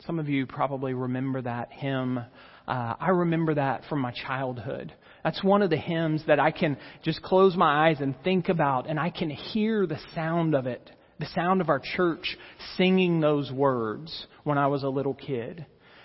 Some 0.00 0.18
of 0.18 0.28
you 0.28 0.44
probably 0.44 0.92
remember 0.92 1.40
that 1.40 1.72
hymn. 1.72 2.18
Uh, 2.18 2.94
I 3.00 3.08
remember 3.08 3.54
that 3.54 3.84
from 3.88 4.00
my 4.00 4.12
childhood. 4.12 4.92
That's 5.24 5.42
one 5.42 5.62
of 5.62 5.70
the 5.70 5.78
hymns 5.78 6.22
that 6.26 6.38
I 6.38 6.50
can 6.50 6.76
just 7.02 7.22
close 7.22 7.56
my 7.56 7.88
eyes 7.88 8.00
and 8.00 8.14
think 8.22 8.50
about, 8.50 8.86
and 8.86 9.00
I 9.00 9.08
can 9.08 9.30
hear 9.30 9.86
the 9.86 9.98
sound 10.14 10.54
of 10.54 10.66
it, 10.66 10.90
the 11.18 11.28
sound 11.34 11.62
of 11.62 11.70
our 11.70 11.80
church 11.96 12.36
singing 12.76 13.20
those 13.20 13.50
words 13.50 14.26
when 14.44 14.58
I 14.58 14.66
was 14.66 14.82
a 14.82 14.90
little 14.90 15.14
kid, 15.14 15.64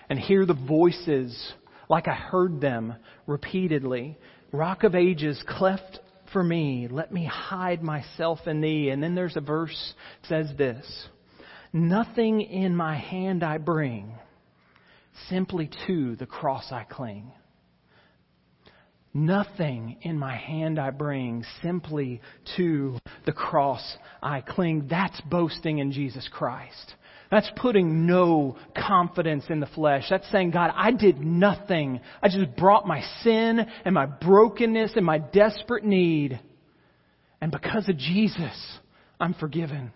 and 0.09 0.17
hear 0.17 0.45
the 0.45 0.53
voices 0.53 1.53
like 1.89 2.07
I 2.07 2.13
heard 2.15 2.61
them 2.61 2.95
repeatedly. 3.27 4.17
Rock 4.53 4.85
of 4.85 4.95
ages, 4.95 5.43
cleft 5.45 5.99
for 6.35 6.43
me, 6.43 6.89
let 6.91 7.13
me 7.13 7.23
hide 7.23 7.81
myself 7.81 8.39
in 8.45 8.59
thee. 8.59 8.89
And 8.89 9.01
then 9.01 9.15
there's 9.15 9.37
a 9.37 9.41
verse 9.41 9.93
says 10.27 10.47
this 10.57 10.85
Nothing 11.71 12.41
in 12.41 12.75
my 12.75 12.97
hand 12.97 13.41
I 13.41 13.57
bring, 13.57 14.11
simply 15.29 15.69
to 15.87 16.17
the 16.17 16.25
cross 16.25 16.73
I 16.73 16.83
cling. 16.83 17.31
Nothing 19.13 19.95
in 20.01 20.19
my 20.19 20.35
hand 20.35 20.77
I 20.77 20.89
bring, 20.89 21.45
simply 21.63 22.19
to 22.57 22.97
the 23.25 23.31
cross 23.31 23.95
I 24.21 24.41
cling. 24.41 24.87
That's 24.89 25.21
boasting 25.21 25.77
in 25.77 25.93
Jesus 25.93 26.27
Christ. 26.29 26.95
That's 27.31 27.49
putting 27.55 28.05
no 28.05 28.57
confidence 28.75 29.45
in 29.49 29.59
the 29.59 29.67
flesh. 29.67 30.05
That's 30.09 30.29
saying, 30.31 30.51
God, 30.51 30.71
I 30.75 30.91
did 30.91 31.19
nothing. 31.19 32.01
I 32.21 32.29
just 32.29 32.55
brought 32.55 32.87
my 32.87 33.01
sin 33.21 33.65
and 33.83 33.95
my 33.95 34.05
brokenness 34.05 34.93
and 34.95 35.05
my 35.05 35.17
desperate 35.17 35.83
need. 35.83 36.39
And 37.41 37.51
because 37.51 37.89
of 37.89 37.97
Jesus, 37.97 38.77
I'm 39.19 39.33
forgiven. 39.33 39.91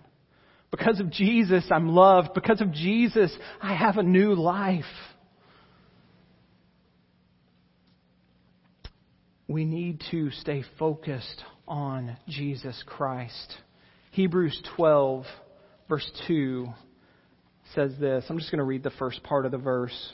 Because 0.71 0.99
of 0.99 1.11
Jesus, 1.11 1.65
I'm 1.71 1.89
loved. 1.89 2.33
Because 2.33 2.61
of 2.61 2.71
Jesus, 2.71 3.35
I 3.61 3.73
have 3.75 3.97
a 3.97 4.03
new 4.03 4.33
life. 4.33 4.85
we 9.49 9.65
need 9.65 10.01
to 10.11 10.29
stay 10.29 10.63
focused 10.77 11.43
on 11.67 12.15
Jesus 12.27 12.81
Christ. 12.85 13.57
Hebrews 14.11 14.61
12, 14.77 15.25
verse 15.89 16.09
2 16.27 16.67
says 17.75 17.91
this. 17.99 18.25
I'm 18.29 18.37
just 18.37 18.51
going 18.51 18.59
to 18.59 18.65
read 18.65 18.83
the 18.83 18.91
first 18.91 19.23
part 19.23 19.45
of 19.45 19.51
the 19.51 19.57
verse. 19.57 20.13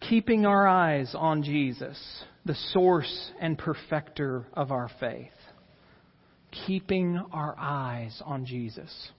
Keeping 0.00 0.46
our 0.46 0.66
eyes 0.66 1.14
on 1.14 1.42
Jesus, 1.42 1.98
the 2.44 2.54
source 2.72 3.30
and 3.40 3.58
perfecter 3.58 4.46
of 4.54 4.70
our 4.70 4.90
faith. 5.00 5.32
Keeping 6.66 7.22
our 7.32 7.54
eyes 7.58 8.22
on 8.24 8.46
Jesus. 8.46 9.10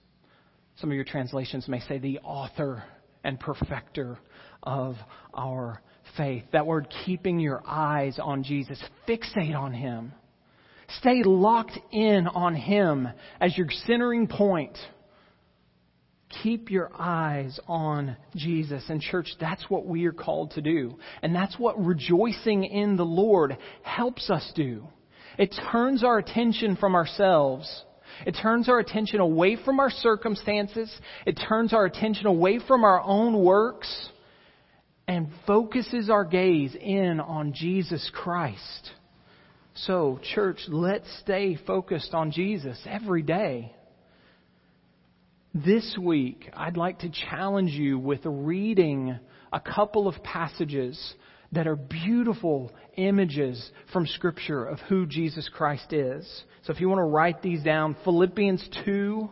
Some 0.78 0.90
of 0.90 0.94
your 0.94 1.04
translations 1.04 1.68
may 1.68 1.80
say 1.80 1.98
the 1.98 2.18
author 2.20 2.82
and 3.22 3.38
perfecter 3.38 4.18
of 4.62 4.96
our 5.34 5.82
faith. 6.16 6.44
That 6.52 6.66
word, 6.66 6.88
keeping 7.04 7.38
your 7.38 7.62
eyes 7.66 8.18
on 8.20 8.42
Jesus. 8.42 8.82
Fixate 9.06 9.54
on 9.54 9.74
Him. 9.74 10.12
Stay 10.98 11.22
locked 11.22 11.78
in 11.92 12.26
on 12.26 12.56
Him 12.56 13.08
as 13.40 13.56
your 13.56 13.68
centering 13.86 14.26
point. 14.26 14.76
Keep 16.42 16.70
your 16.70 16.90
eyes 16.96 17.58
on 17.66 18.16
Jesus. 18.36 18.84
And, 18.88 19.00
church, 19.00 19.28
that's 19.40 19.68
what 19.68 19.84
we 19.86 20.06
are 20.06 20.12
called 20.12 20.52
to 20.52 20.62
do. 20.62 20.96
And 21.22 21.34
that's 21.34 21.58
what 21.58 21.84
rejoicing 21.84 22.64
in 22.64 22.96
the 22.96 23.04
Lord 23.04 23.58
helps 23.82 24.30
us 24.30 24.52
do. 24.54 24.86
It 25.38 25.54
turns 25.72 26.04
our 26.04 26.18
attention 26.18 26.76
from 26.76 26.94
ourselves. 26.94 27.84
It 28.26 28.36
turns 28.40 28.68
our 28.68 28.78
attention 28.78 29.20
away 29.20 29.56
from 29.64 29.80
our 29.80 29.90
circumstances. 29.90 30.94
It 31.26 31.40
turns 31.48 31.72
our 31.72 31.84
attention 31.84 32.26
away 32.26 32.60
from 32.66 32.84
our 32.84 33.00
own 33.00 33.42
works 33.42 34.10
and 35.08 35.28
focuses 35.46 36.10
our 36.10 36.24
gaze 36.24 36.76
in 36.80 37.18
on 37.18 37.52
Jesus 37.52 38.08
Christ. 38.14 38.90
So, 39.74 40.20
church, 40.34 40.60
let's 40.68 41.06
stay 41.20 41.58
focused 41.66 42.14
on 42.14 42.30
Jesus 42.30 42.78
every 42.86 43.22
day. 43.22 43.72
This 45.52 45.98
week, 46.00 46.48
I'd 46.54 46.76
like 46.76 47.00
to 47.00 47.10
challenge 47.10 47.72
you 47.72 47.98
with 47.98 48.20
reading 48.24 49.18
a 49.52 49.58
couple 49.58 50.06
of 50.06 50.22
passages 50.22 51.14
that 51.50 51.66
are 51.66 51.74
beautiful 51.74 52.70
images 52.96 53.72
from 53.92 54.06
Scripture 54.06 54.64
of 54.64 54.78
who 54.88 55.06
Jesus 55.06 55.50
Christ 55.52 55.92
is. 55.92 56.44
So 56.62 56.72
if 56.72 56.80
you 56.80 56.88
want 56.88 57.00
to 57.00 57.04
write 57.04 57.42
these 57.42 57.64
down, 57.64 57.96
Philippians 58.04 58.64
2, 58.84 59.28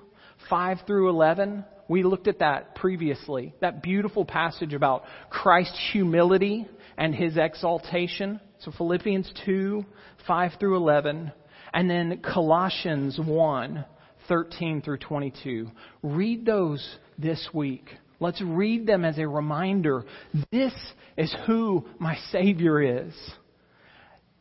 5 0.50 0.78
through 0.88 1.08
11. 1.08 1.64
We 1.86 2.02
looked 2.02 2.26
at 2.26 2.40
that 2.40 2.74
previously. 2.74 3.54
That 3.60 3.80
beautiful 3.80 4.24
passage 4.24 4.74
about 4.74 5.04
Christ's 5.30 5.78
humility 5.92 6.66
and 6.96 7.14
his 7.14 7.36
exaltation. 7.36 8.40
So 8.58 8.72
Philippians 8.72 9.32
2, 9.46 9.86
5 10.26 10.52
through 10.58 10.78
11. 10.78 11.30
And 11.72 11.88
then 11.88 12.22
Colossians 12.22 13.20
1, 13.24 13.84
13 14.28 14.82
through 14.82 14.98
22. 14.98 15.70
Read 16.02 16.44
those 16.44 16.96
this 17.18 17.48
week. 17.52 17.86
Let's 18.20 18.42
read 18.42 18.86
them 18.86 19.04
as 19.04 19.18
a 19.18 19.26
reminder. 19.28 20.04
This 20.50 20.74
is 21.16 21.34
who 21.46 21.86
my 21.98 22.16
Savior 22.30 23.06
is. 23.06 23.14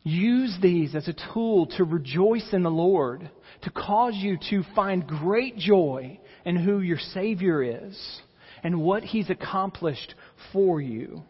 Use 0.04 0.58
these 0.62 0.96
as 0.96 1.08
a 1.08 1.34
tool 1.34 1.68
to 1.78 1.84
rejoice 1.84 2.54
in 2.54 2.64
the 2.64 2.72
Lord, 2.72 3.30
to 3.64 3.70
cause 3.70 4.14
you 4.16 4.38
to 4.50 4.64
find 4.76 5.06
great 5.06 5.58
joy 5.58 6.20
and 6.46 6.58
who 6.58 6.80
your 6.80 7.00
Savior 7.14 7.62
is 7.62 8.22
and 8.64 8.82
what 8.82 9.04
He's 9.04 9.30
accomplished 9.30 10.16
for 10.54 10.82
you. 10.82 11.24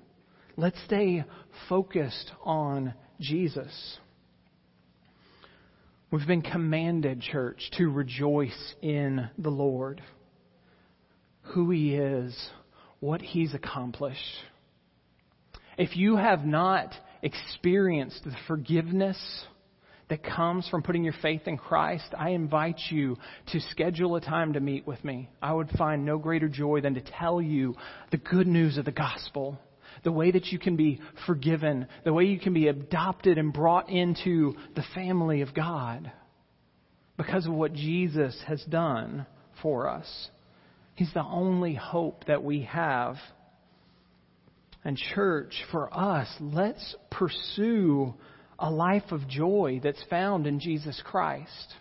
Let's 0.55 0.77
stay 0.85 1.25
focused 1.69 2.31
on 2.43 2.93
Jesus. 3.19 3.97
We've 6.09 6.25
been 6.25 6.41
commanded, 6.41 7.19
church, 7.19 7.69
to 7.77 7.89
rejoice 7.89 8.75
in 8.81 9.29
the 9.37 9.49
Lord, 9.49 10.01
who 11.41 11.69
He 11.69 11.95
is, 11.95 12.49
what 13.01 13.21
He's 13.21 13.53
accomplished. 13.53 14.21
If 15.77 15.97
you 15.97 16.15
have 16.15 16.45
not 16.45 16.93
experienced 17.21 18.23
the 18.23 18.35
forgiveness, 18.47 19.17
that 20.09 20.23
comes 20.23 20.65
from 20.69 20.81
putting 20.81 21.03
your 21.03 21.15
faith 21.21 21.41
in 21.45 21.57
Christ, 21.57 22.13
I 22.17 22.29
invite 22.29 22.79
you 22.89 23.17
to 23.47 23.59
schedule 23.59 24.15
a 24.15 24.21
time 24.21 24.53
to 24.53 24.61
meet 24.61 24.87
with 24.87 25.03
me. 25.03 25.29
I 25.41 25.51
would 25.51 25.69
find 25.71 26.05
no 26.05 26.17
greater 26.17 26.47
joy 26.47 26.79
than 26.79 26.93
to 26.93 27.01
tell 27.01 27.41
you 27.41 27.75
the 28.11 28.17
good 28.17 28.47
news 28.47 28.77
of 28.77 28.85
the 28.85 28.93
gospel, 28.93 29.59
the 30.03 30.11
way 30.11 30.31
that 30.31 30.47
you 30.47 30.59
can 30.59 30.75
be 30.75 30.99
forgiven, 31.25 31.87
the 32.03 32.13
way 32.13 32.25
you 32.25 32.39
can 32.39 32.53
be 32.53 32.67
adopted 32.67 33.37
and 33.37 33.53
brought 33.53 33.89
into 33.89 34.55
the 34.75 34.83
family 34.93 35.41
of 35.41 35.53
God 35.53 36.11
because 37.17 37.45
of 37.45 37.53
what 37.53 37.73
Jesus 37.73 38.39
has 38.47 38.63
done 38.65 39.25
for 39.61 39.89
us. 39.89 40.29
He's 40.95 41.13
the 41.13 41.23
only 41.23 41.73
hope 41.75 42.25
that 42.25 42.43
we 42.43 42.63
have. 42.63 43.15
And, 44.83 44.97
church, 44.97 45.53
for 45.71 45.93
us, 45.93 46.27
let's 46.39 46.95
pursue 47.11 48.13
a 48.59 48.71
life 48.71 49.11
of 49.11 49.27
joy 49.27 49.79
that's 49.83 50.03
found 50.09 50.47
in 50.47 50.59
Jesus 50.59 51.01
Christ. 51.03 51.75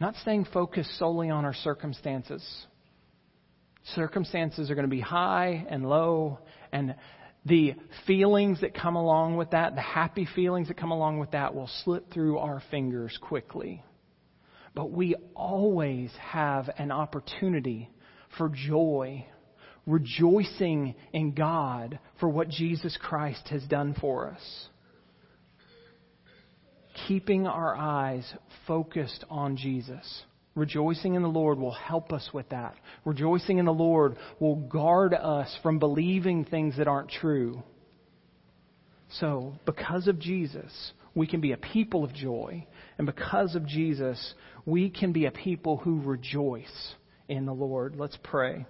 Not 0.00 0.14
staying 0.16 0.46
focused 0.52 0.98
solely 0.98 1.30
on 1.30 1.44
our 1.44 1.54
circumstances. 1.54 2.44
Circumstances 3.94 4.70
are 4.70 4.74
going 4.74 4.86
to 4.86 4.90
be 4.90 5.00
high 5.00 5.66
and 5.68 5.88
low, 5.88 6.38
and 6.72 6.94
the 7.44 7.74
feelings 8.06 8.60
that 8.60 8.74
come 8.74 8.96
along 8.96 9.36
with 9.36 9.50
that, 9.50 9.74
the 9.74 9.80
happy 9.80 10.26
feelings 10.36 10.68
that 10.68 10.76
come 10.76 10.92
along 10.92 11.18
with 11.18 11.32
that, 11.32 11.54
will 11.54 11.70
slip 11.84 12.12
through 12.12 12.38
our 12.38 12.62
fingers 12.70 13.18
quickly. 13.20 13.82
But 14.74 14.90
we 14.90 15.16
always 15.34 16.10
have 16.20 16.70
an 16.78 16.90
opportunity 16.92 17.90
for 18.38 18.48
joy 18.48 19.26
rejoicing 19.86 20.94
in 21.12 21.32
God 21.32 21.98
for 22.20 22.28
what 22.28 22.48
Jesus 22.48 22.96
Christ 23.00 23.48
has 23.48 23.64
done 23.64 23.94
for 24.00 24.30
us. 24.30 24.68
Keeping 27.08 27.46
our 27.46 27.74
eyes 27.74 28.32
focused 28.66 29.24
on 29.30 29.56
Jesus. 29.56 30.22
Rejoicing 30.54 31.14
in 31.14 31.22
the 31.22 31.28
Lord 31.28 31.58
will 31.58 31.72
help 31.72 32.12
us 32.12 32.28
with 32.34 32.48
that. 32.50 32.74
Rejoicing 33.04 33.58
in 33.58 33.64
the 33.64 33.72
Lord 33.72 34.16
will 34.38 34.56
guard 34.56 35.14
us 35.14 35.54
from 35.62 35.78
believing 35.78 36.44
things 36.44 36.76
that 36.76 36.88
aren't 36.88 37.10
true. 37.10 37.62
So, 39.18 39.54
because 39.64 40.08
of 40.08 40.18
Jesus, 40.18 40.92
we 41.14 41.26
can 41.26 41.40
be 41.40 41.52
a 41.52 41.56
people 41.56 42.04
of 42.04 42.12
joy. 42.12 42.66
And 42.98 43.06
because 43.06 43.54
of 43.54 43.66
Jesus, 43.66 44.34
we 44.66 44.90
can 44.90 45.12
be 45.12 45.24
a 45.24 45.30
people 45.30 45.78
who 45.78 46.00
rejoice 46.02 46.94
in 47.28 47.46
the 47.46 47.54
Lord. 47.54 47.96
Let's 47.96 48.18
pray. 48.22 48.66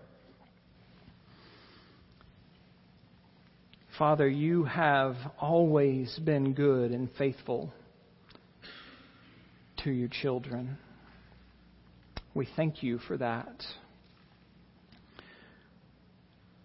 Father, 3.99 4.29
you 4.29 4.64
have 4.64 5.16
always 5.38 6.18
been 6.25 6.55
good 6.55 6.92
and 6.92 7.11
faithful 7.18 7.73
to 9.85 9.90
your 9.90 10.09
children. 10.09 10.79
We 12.35 12.49
thank 12.57 12.83
you 12.83 12.99
for 12.99 13.18
that. 13.18 13.62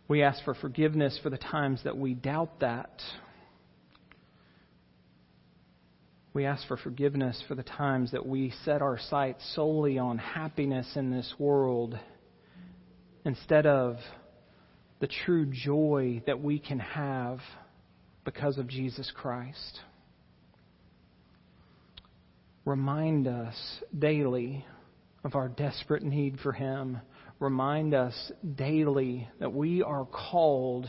We 0.08 0.24
ask 0.24 0.44
for 0.46 0.54
forgiveness 0.54 1.20
for 1.22 1.30
the 1.30 1.38
times 1.38 1.82
that 1.84 1.98
we 1.98 2.14
doubt 2.14 2.62
that. 2.62 3.02
We 6.34 6.46
ask 6.46 6.66
for 6.68 6.78
forgiveness 6.78 7.44
for 7.48 7.56
the 7.56 7.64
times 7.64 8.12
that 8.12 8.26
we 8.26 8.54
set 8.64 8.82
our 8.82 8.98
sights 9.10 9.44
solely 9.56 9.98
on 9.98 10.18
happiness 10.18 10.88
in 10.96 11.12
this 11.12 11.34
world 11.38 12.00
instead 13.26 13.66
of 13.66 13.98
the 15.00 15.08
true 15.26 15.46
joy 15.52 16.22
that 16.28 16.42
we 16.42 16.60
can 16.60 16.80
have 16.80 17.40
because 18.24 18.58
of 18.58 18.68
Jesus 18.68 19.12
Christ. 19.14 19.82
Remind 22.64 23.28
us 23.28 23.56
daily 23.98 24.66
of 25.24 25.36
our 25.36 25.50
desperate 25.50 26.04
need 26.04 26.40
for 26.42 26.52
Him. 26.52 27.00
Remind 27.40 27.94
us 27.94 28.32
daily 28.56 29.28
that 29.40 29.54
we 29.54 29.84
are 29.84 30.06
called 30.06 30.88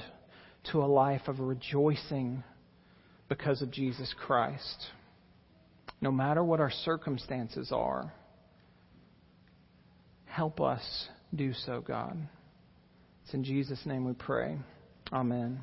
to 0.72 0.82
a 0.82 0.86
life 0.86 1.22
of 1.26 1.40
rejoicing 1.40 2.42
because 3.28 3.62
of 3.62 3.70
Jesus 3.70 4.14
Christ. 4.26 4.86
No 6.00 6.10
matter 6.12 6.42
what 6.44 6.60
our 6.60 6.70
circumstances 6.70 7.70
are, 7.72 8.12
help 10.26 10.60
us 10.60 11.08
do 11.34 11.52
so, 11.52 11.80
God. 11.80 12.16
It's 13.24 13.34
in 13.34 13.44
Jesus' 13.44 13.84
name 13.84 14.04
we 14.04 14.14
pray. 14.14 14.56
Amen. 15.12 15.60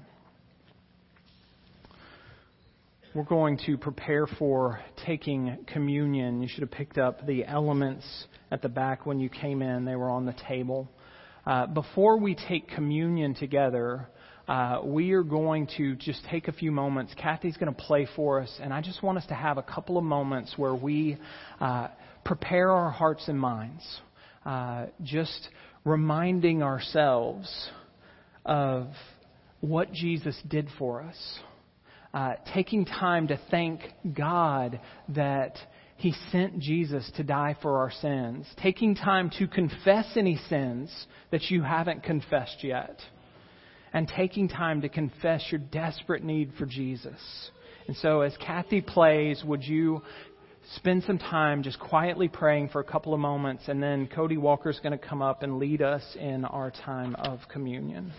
We're 3.15 3.23
going 3.23 3.59
to 3.65 3.77
prepare 3.77 4.27
for 4.27 4.81
taking 5.05 5.59
communion. 5.67 6.41
You 6.41 6.49
should 6.49 6.63
have 6.63 6.71
picked 6.71 6.97
up 6.97 7.25
the 7.25 7.45
elements 7.45 8.05
at 8.51 8.61
the 8.61 8.67
back 8.67 9.05
when 9.05 9.21
you 9.21 9.29
came 9.29 9.61
in, 9.61 9.85
they 9.85 9.95
were 9.95 10.09
on 10.09 10.25
the 10.25 10.35
table. 10.49 10.89
Uh, 11.45 11.65
before 11.65 12.19
we 12.19 12.35
take 12.35 12.67
communion 12.67 13.33
together, 13.33 14.09
uh, 14.49 14.81
we 14.83 15.13
are 15.13 15.23
going 15.23 15.69
to 15.77 15.95
just 15.95 16.25
take 16.29 16.49
a 16.49 16.51
few 16.51 16.73
moments. 16.73 17.13
Kathy's 17.17 17.55
going 17.55 17.73
to 17.73 17.81
play 17.81 18.05
for 18.17 18.41
us, 18.41 18.53
and 18.61 18.73
I 18.73 18.81
just 18.81 19.01
want 19.01 19.17
us 19.17 19.25
to 19.27 19.33
have 19.33 19.57
a 19.57 19.63
couple 19.63 19.97
of 19.97 20.03
moments 20.03 20.53
where 20.57 20.75
we 20.75 21.17
uh, 21.61 21.87
prepare 22.25 22.69
our 22.69 22.91
hearts 22.91 23.29
and 23.29 23.39
minds. 23.39 23.81
Uh, 24.45 24.87
just 25.03 25.47
reminding 25.85 26.61
ourselves 26.61 27.69
of 28.45 28.87
what 29.61 29.93
Jesus 29.93 30.37
did 30.49 30.67
for 30.77 31.01
us. 31.01 31.39
Uh, 32.15 32.35
taking 32.53 32.85
time 32.85 33.27
to 33.27 33.37
thank 33.51 33.81
God 34.13 34.79
that 35.09 35.57
He 35.97 36.13
sent 36.31 36.59
Jesus 36.59 37.11
to 37.17 37.23
die 37.23 37.57
for 37.61 37.79
our 37.79 37.91
sins. 37.91 38.47
Taking 38.55 38.95
time 38.95 39.29
to 39.37 39.49
confess 39.49 40.05
any 40.15 40.37
sins 40.47 40.89
that 41.31 41.51
you 41.51 41.61
haven't 41.61 42.03
confessed 42.03 42.63
yet. 42.63 43.01
And 43.91 44.07
taking 44.07 44.47
time 44.47 44.79
to 44.83 44.89
confess 44.89 45.43
your 45.51 45.59
desperate 45.59 46.23
need 46.23 46.53
for 46.57 46.65
Jesus. 46.65 47.19
And 47.87 47.97
so, 47.97 48.21
as 48.21 48.33
Kathy 48.37 48.79
plays, 48.79 49.43
would 49.43 49.63
you 49.63 50.01
spend 50.75 51.03
some 51.03 51.17
time 51.17 51.63
just 51.63 51.81
quietly 51.81 52.29
praying 52.29 52.69
for 52.69 52.79
a 52.79 52.85
couple 52.85 53.13
of 53.13 53.19
moments, 53.19 53.63
and 53.67 53.83
then 53.83 54.07
Cody 54.07 54.37
Walker 54.37 54.69
is 54.69 54.79
going 54.79 54.97
to 54.97 55.05
come 55.05 55.21
up 55.21 55.43
and 55.43 55.59
lead 55.59 55.81
us 55.81 56.03
in 56.17 56.45
our 56.45 56.71
time 56.71 57.13
of 57.15 57.39
communion. 57.51 58.13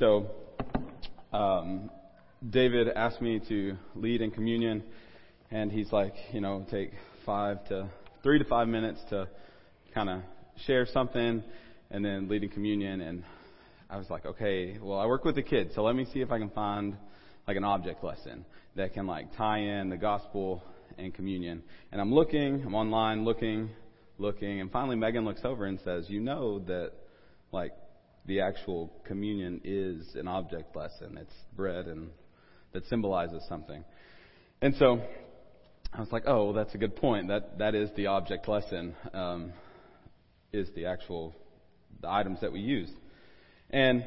So, 0.00 0.30
um, 1.30 1.90
David 2.48 2.88
asked 2.88 3.20
me 3.20 3.38
to 3.48 3.76
lead 3.94 4.22
in 4.22 4.30
communion, 4.30 4.82
and 5.50 5.70
he's 5.70 5.92
like, 5.92 6.14
you 6.32 6.40
know, 6.40 6.64
take 6.70 6.92
five 7.26 7.62
to 7.68 7.86
three 8.22 8.38
to 8.38 8.46
five 8.46 8.66
minutes 8.66 8.98
to 9.10 9.28
kind 9.92 10.08
of 10.08 10.22
share 10.64 10.86
something, 10.86 11.44
and 11.90 12.02
then 12.02 12.30
lead 12.30 12.42
in 12.42 12.48
communion. 12.48 13.02
And 13.02 13.24
I 13.90 13.98
was 13.98 14.08
like, 14.08 14.24
okay, 14.24 14.78
well, 14.80 14.98
I 14.98 15.04
work 15.04 15.26
with 15.26 15.34
the 15.34 15.42
kids, 15.42 15.74
so 15.74 15.82
let 15.82 15.94
me 15.94 16.06
see 16.14 16.22
if 16.22 16.32
I 16.32 16.38
can 16.38 16.48
find 16.48 16.96
like 17.46 17.58
an 17.58 17.64
object 17.64 18.02
lesson 18.02 18.46
that 18.76 18.94
can 18.94 19.06
like 19.06 19.36
tie 19.36 19.58
in 19.58 19.90
the 19.90 19.98
gospel 19.98 20.62
and 20.96 21.12
communion. 21.12 21.62
And 21.92 22.00
I'm 22.00 22.14
looking, 22.14 22.62
I'm 22.64 22.74
online 22.74 23.26
looking, 23.26 23.68
looking, 24.16 24.62
and 24.62 24.72
finally 24.72 24.96
Megan 24.96 25.26
looks 25.26 25.42
over 25.44 25.66
and 25.66 25.78
says, 25.84 26.06
you 26.08 26.20
know 26.20 26.58
that 26.60 26.92
like 27.52 27.74
the 28.26 28.40
actual 28.40 28.92
communion 29.04 29.60
is 29.64 30.14
an 30.14 30.28
object 30.28 30.74
lesson. 30.76 31.16
It's 31.16 31.34
bread 31.56 31.86
and 31.86 32.10
that 32.72 32.86
symbolizes 32.86 33.42
something. 33.48 33.84
And 34.62 34.74
so 34.76 35.02
I 35.92 36.00
was 36.00 36.12
like, 36.12 36.24
oh, 36.26 36.44
well, 36.46 36.52
that's 36.52 36.74
a 36.74 36.78
good 36.78 36.96
point. 36.96 37.28
That 37.28 37.58
that 37.58 37.74
is 37.74 37.90
the 37.96 38.06
object 38.06 38.46
lesson. 38.46 38.94
Um, 39.12 39.52
is 40.52 40.68
the 40.74 40.86
actual 40.86 41.34
the 42.00 42.10
items 42.10 42.40
that 42.40 42.52
we 42.52 42.60
use. 42.60 42.90
And 43.70 44.04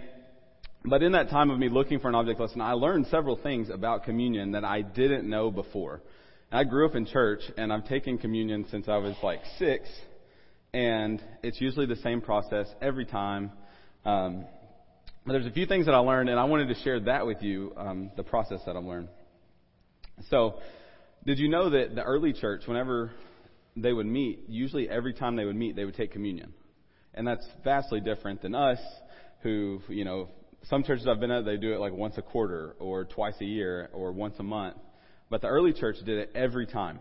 but 0.86 1.02
in 1.02 1.14
that 1.14 1.30
time 1.30 1.50
of 1.50 1.60
me 1.60 1.70
looking 1.70 2.00
for 2.00 2.10
an 2.10 2.16
object 2.16 2.40
lesson, 2.40 2.60
I 2.60 2.74
learned 2.74 3.08
several 3.08 3.38
things 3.38 3.70
about 3.70 4.04
communion 4.04 4.52
that 4.52 4.66
I 4.66 4.82
didn't 4.82 5.30
know 5.30 5.50
before. 5.50 6.02
I 6.52 6.66
grew 6.66 6.86
up 6.86 6.96
in 6.96 7.06
church, 7.06 7.40
and 7.58 7.72
I've 7.72 7.88
taken 7.88 8.18
communion 8.18 8.66
since 8.70 8.88
I 8.88 8.98
was 8.98 9.16
like 9.24 9.40
six, 9.58 9.90
and 10.74 11.24
it's 11.42 11.60
usually 11.60 11.86
the 11.86 11.96
same 11.98 12.22
process 12.22 12.68
every 12.82 13.06
time. 13.06 13.52
Um, 14.06 14.46
but 15.26 15.34
there's 15.34 15.46
a 15.46 15.52
few 15.52 15.66
things 15.66 15.86
that 15.86 15.96
I 15.96 16.00
learned, 16.00 16.30
and 16.30 16.40
I 16.40 16.44
wanted 16.44 16.68
to 16.68 16.76
share 16.84 17.00
that 17.02 17.26
with 17.26 17.42
you, 17.42 17.72
um, 17.78 18.12
the 18.18 18.24
process 18.24 18.60
that 18.66 18.76
I've 18.76 18.84
learned. 18.84 19.08
So, 20.30 20.60
did 21.26 21.40
you 21.40 21.48
know 21.48 21.70
that 21.70 21.96
the 21.96 22.04
early 22.04 22.34
church, 22.34 22.64
whenever 22.66 23.12
they 23.78 23.94
would 23.94 24.06
meet, 24.06 24.44
usually 24.50 24.90
every 24.90 25.14
time 25.14 25.38
they 25.38 25.46
would 25.46 25.56
meet, 25.56 25.76
they 25.76 25.86
would 25.86 25.96
take 25.96 26.12
communion? 26.12 26.54
And 27.14 27.26
that's 27.26 27.46
vastly 27.64 28.02
different 28.02 28.42
than 28.42 28.54
us, 28.54 28.80
who, 29.42 29.82
you 29.88 30.04
know, 30.04 30.28
some 30.64 30.84
churches 30.84 31.08
I've 31.08 31.20
been 31.20 31.32
at, 31.32 31.46
they 31.46 31.58
do 31.58 31.74
it 31.74 31.80
like 31.80 31.94
once 31.94 32.18
a 32.18 32.22
quarter, 32.22 32.76
or 32.80 33.06
twice 33.06 33.36
a 33.40 33.46
year, 33.46 33.90
or 33.94 34.12
once 34.12 34.36
a 34.40 34.44
month. 34.44 34.78
But 35.30 35.42
the 35.42 35.48
early 35.48 35.72
church 35.74 35.96
did 36.06 36.18
it 36.18 36.32
every 36.36 36.66
time. 36.66 37.00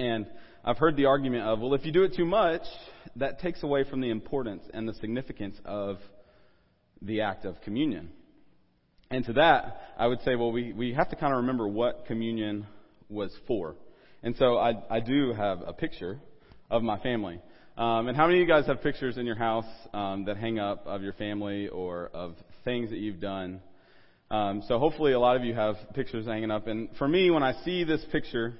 And 0.00 0.26
I've 0.64 0.78
heard 0.78 0.96
the 0.96 1.04
argument 1.04 1.44
of, 1.44 1.60
well, 1.60 1.74
if 1.74 1.84
you 1.84 1.92
do 1.92 2.04
it 2.04 2.14
too 2.16 2.24
much, 2.24 2.62
that 3.16 3.40
takes 3.40 3.62
away 3.62 3.84
from 3.84 4.00
the 4.00 4.08
importance 4.08 4.62
and 4.72 4.88
the 4.88 4.94
significance 4.94 5.56
of 5.66 5.98
the 7.02 7.20
act 7.20 7.44
of 7.44 7.60
communion. 7.60 8.08
And 9.10 9.26
to 9.26 9.34
that, 9.34 9.78
I 9.98 10.06
would 10.06 10.22
say, 10.22 10.36
well, 10.36 10.52
we, 10.52 10.72
we 10.72 10.94
have 10.94 11.10
to 11.10 11.16
kind 11.16 11.34
of 11.34 11.40
remember 11.40 11.68
what 11.68 12.06
communion 12.06 12.66
was 13.10 13.30
for. 13.46 13.76
And 14.22 14.34
so 14.36 14.56
I, 14.56 14.72
I 14.88 15.00
do 15.00 15.34
have 15.34 15.60
a 15.66 15.74
picture 15.74 16.18
of 16.70 16.82
my 16.82 16.98
family. 17.00 17.38
Um, 17.76 18.08
and 18.08 18.16
how 18.16 18.26
many 18.26 18.40
of 18.40 18.48
you 18.48 18.48
guys 18.48 18.66
have 18.68 18.82
pictures 18.82 19.18
in 19.18 19.26
your 19.26 19.36
house 19.36 19.66
um, 19.92 20.24
that 20.24 20.38
hang 20.38 20.58
up 20.58 20.86
of 20.86 21.02
your 21.02 21.12
family 21.12 21.68
or 21.68 22.10
of 22.14 22.36
things 22.64 22.88
that 22.88 23.00
you've 23.00 23.20
done? 23.20 23.60
Um, 24.30 24.62
so 24.66 24.78
hopefully 24.78 25.12
a 25.12 25.20
lot 25.20 25.36
of 25.36 25.44
you 25.44 25.52
have 25.52 25.76
pictures 25.92 26.24
hanging 26.24 26.50
up. 26.50 26.68
And 26.68 26.88
for 26.96 27.06
me, 27.06 27.30
when 27.30 27.42
I 27.42 27.52
see 27.64 27.84
this 27.84 28.02
picture, 28.10 28.54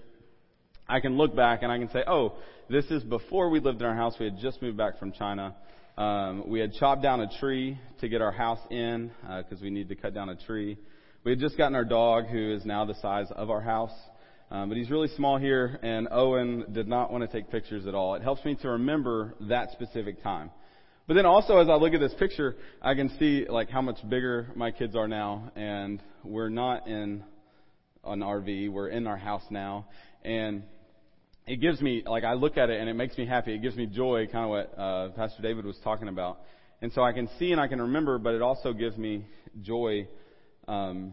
I 0.90 0.98
can 1.00 1.16
look 1.16 1.36
back 1.36 1.62
and 1.62 1.70
I 1.70 1.78
can 1.78 1.88
say, 1.90 2.02
oh, 2.06 2.34
this 2.68 2.84
is 2.86 3.02
before 3.04 3.48
we 3.48 3.60
lived 3.60 3.80
in 3.80 3.86
our 3.86 3.94
house. 3.94 4.14
We 4.18 4.26
had 4.26 4.38
just 4.38 4.60
moved 4.60 4.76
back 4.76 4.98
from 4.98 5.12
China. 5.12 5.54
Um, 5.96 6.48
we 6.48 6.58
had 6.58 6.72
chopped 6.72 7.02
down 7.02 7.20
a 7.20 7.28
tree 7.38 7.78
to 8.00 8.08
get 8.08 8.20
our 8.20 8.32
house 8.32 8.58
in 8.70 9.10
because 9.22 9.60
uh, 9.60 9.62
we 9.62 9.70
needed 9.70 9.88
to 9.90 9.94
cut 9.94 10.14
down 10.14 10.30
a 10.30 10.36
tree. 10.36 10.76
We 11.22 11.30
had 11.30 11.38
just 11.38 11.56
gotten 11.56 11.76
our 11.76 11.84
dog, 11.84 12.26
who 12.26 12.52
is 12.52 12.64
now 12.64 12.84
the 12.86 12.94
size 13.00 13.26
of 13.30 13.50
our 13.50 13.60
house. 13.60 13.92
Um, 14.50 14.68
but 14.68 14.78
he's 14.78 14.90
really 14.90 15.08
small 15.16 15.38
here, 15.38 15.78
and 15.82 16.08
Owen 16.10 16.64
did 16.72 16.88
not 16.88 17.12
want 17.12 17.22
to 17.22 17.28
take 17.28 17.52
pictures 17.52 17.86
at 17.86 17.94
all. 17.94 18.16
It 18.16 18.22
helps 18.22 18.44
me 18.44 18.56
to 18.62 18.70
remember 18.70 19.34
that 19.42 19.70
specific 19.70 20.22
time. 20.24 20.50
But 21.06 21.14
then 21.14 21.26
also, 21.26 21.58
as 21.58 21.68
I 21.68 21.74
look 21.74 21.92
at 21.92 22.00
this 22.00 22.14
picture, 22.14 22.56
I 22.82 22.94
can 22.94 23.16
see 23.18 23.46
like 23.48 23.70
how 23.70 23.80
much 23.80 23.98
bigger 24.08 24.48
my 24.56 24.72
kids 24.72 24.96
are 24.96 25.06
now, 25.06 25.52
and 25.54 26.02
we're 26.24 26.48
not 26.48 26.88
in 26.88 27.22
an 28.02 28.20
RV. 28.20 28.72
We're 28.72 28.88
in 28.88 29.06
our 29.06 29.16
house 29.16 29.44
now, 29.50 29.86
and 30.24 30.64
it 31.50 31.60
gives 31.60 31.80
me 31.80 32.04
like 32.06 32.22
I 32.22 32.34
look 32.34 32.56
at 32.56 32.70
it 32.70 32.80
and 32.80 32.88
it 32.88 32.94
makes 32.94 33.18
me 33.18 33.26
happy. 33.26 33.52
It 33.52 33.60
gives 33.60 33.74
me 33.74 33.86
joy, 33.86 34.28
kind 34.30 34.44
of 34.44 34.50
what 34.50 34.78
uh, 34.78 35.08
Pastor 35.16 35.42
David 35.42 35.66
was 35.66 35.76
talking 35.82 36.06
about. 36.06 36.38
And 36.80 36.92
so 36.92 37.02
I 37.02 37.12
can 37.12 37.28
see 37.40 37.50
and 37.50 37.60
I 37.60 37.66
can 37.66 37.80
remember, 37.80 38.18
but 38.18 38.34
it 38.34 38.40
also 38.40 38.72
gives 38.72 38.96
me 38.96 39.26
joy 39.60 40.06
um, 40.68 41.12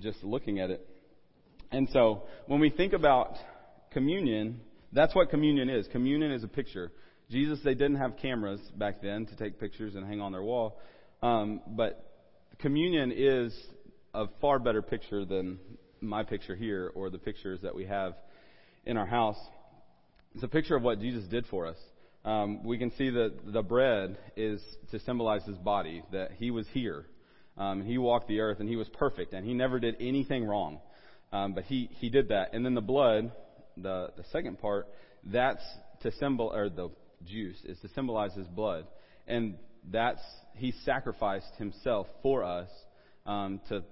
just 0.00 0.24
looking 0.24 0.58
at 0.58 0.70
it. 0.70 0.84
And 1.70 1.88
so 1.92 2.24
when 2.48 2.58
we 2.58 2.68
think 2.68 2.94
about 2.94 3.36
communion, 3.92 4.60
that's 4.92 5.14
what 5.14 5.30
communion 5.30 5.70
is. 5.70 5.86
Communion 5.92 6.32
is 6.32 6.42
a 6.42 6.48
picture. 6.48 6.90
Jesus, 7.30 7.60
they 7.62 7.74
didn't 7.74 7.98
have 7.98 8.16
cameras 8.16 8.60
back 8.76 9.00
then 9.00 9.24
to 9.26 9.36
take 9.36 9.60
pictures 9.60 9.94
and 9.94 10.04
hang 10.04 10.20
on 10.20 10.32
their 10.32 10.42
wall, 10.42 10.80
um, 11.22 11.60
but 11.64 12.12
communion 12.58 13.12
is 13.14 13.56
a 14.14 14.26
far 14.40 14.58
better 14.58 14.82
picture 14.82 15.24
than 15.24 15.60
my 16.00 16.24
picture 16.24 16.56
here 16.56 16.90
or 16.96 17.08
the 17.08 17.18
pictures 17.18 17.60
that 17.62 17.74
we 17.74 17.86
have 17.86 18.14
in 18.84 18.96
our 18.96 19.06
house. 19.06 19.38
It's 20.36 20.44
a 20.44 20.48
picture 20.48 20.76
of 20.76 20.82
what 20.82 21.00
Jesus 21.00 21.24
did 21.24 21.46
for 21.46 21.64
us. 21.64 21.78
Um, 22.22 22.62
we 22.62 22.76
can 22.76 22.90
see 22.98 23.08
that 23.08 23.54
the 23.54 23.62
bread 23.62 24.18
is 24.36 24.62
to 24.90 25.00
symbolize 25.00 25.42
his 25.44 25.56
body, 25.56 26.02
that 26.12 26.32
he 26.32 26.50
was 26.50 26.66
here. 26.74 27.06
Um, 27.56 27.82
he 27.82 27.96
walked 27.96 28.28
the 28.28 28.40
earth 28.40 28.60
and 28.60 28.68
he 28.68 28.76
was 28.76 28.86
perfect 28.90 29.32
and 29.32 29.46
he 29.46 29.54
never 29.54 29.80
did 29.80 29.96
anything 29.98 30.44
wrong. 30.44 30.80
Um, 31.32 31.54
but 31.54 31.64
he, 31.64 31.88
he 31.90 32.10
did 32.10 32.28
that. 32.28 32.50
And 32.52 32.66
then 32.66 32.74
the 32.74 32.82
blood, 32.82 33.32
the, 33.78 34.10
the 34.14 34.24
second 34.30 34.58
part, 34.58 34.88
that's 35.24 35.62
to 36.02 36.12
symbol, 36.12 36.52
or 36.54 36.68
the 36.68 36.90
juice 37.24 37.56
is 37.64 37.78
to 37.78 37.88
symbolize 37.94 38.34
his 38.34 38.46
blood. 38.46 38.84
And 39.26 39.54
that's, 39.90 40.20
he 40.56 40.74
sacrificed 40.84 41.54
himself 41.56 42.08
for 42.22 42.44
us, 42.44 42.68
um, 43.24 43.62
to 43.70 43.84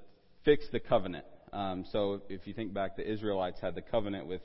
fix 0.45 0.66
the 0.72 0.80
covenant. 0.80 1.24
Um, 1.55 1.86
so 1.90 2.20
if 2.28 2.47
you 2.47 2.53
think 2.53 2.74
back, 2.74 2.99
the 2.99 3.11
Israelites 3.11 3.61
had 3.62 3.74
the 3.74 3.82
covenant 3.82 4.26
with 4.26 4.42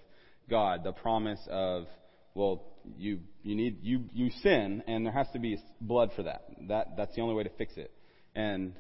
God, 0.50 0.84
the 0.84 0.91
promise 0.91 1.39
of, 1.50 1.86
well, 2.34 2.64
you, 2.97 3.20
you 3.43 3.56
need, 3.56 3.80
you, 3.82 4.06
you 4.14 4.30
sin 4.41 4.84
and 4.88 5.06
there 5.06 5.14
has 5.14 5.28
to 5.34 5.39
be 5.39 5.58
blood 5.82 6.12
for 6.16 6.24
that. 6.24 6.45
That, 6.68 6.97
that's 6.97 7.16
the 7.16 7.22
only 7.22 7.36
way 7.36 7.43
to 7.43 7.52
fix 7.58 7.78
it. 7.78 7.91
And 8.36 8.74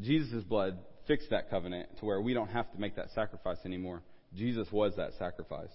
Jesus' 0.00 0.44
blood 0.44 0.78
fixed 1.06 1.30
that 1.30 1.50
covenant 1.50 1.98
to 1.98 2.04
where 2.04 2.20
we 2.20 2.34
don't 2.34 2.50
have 2.50 2.70
to 2.72 2.78
make 2.78 2.96
that 2.96 3.10
sacrifice 3.14 3.58
anymore. 3.64 4.02
Jesus 4.34 4.68
was 4.70 4.92
that 4.96 5.12
sacrifice. 5.18 5.70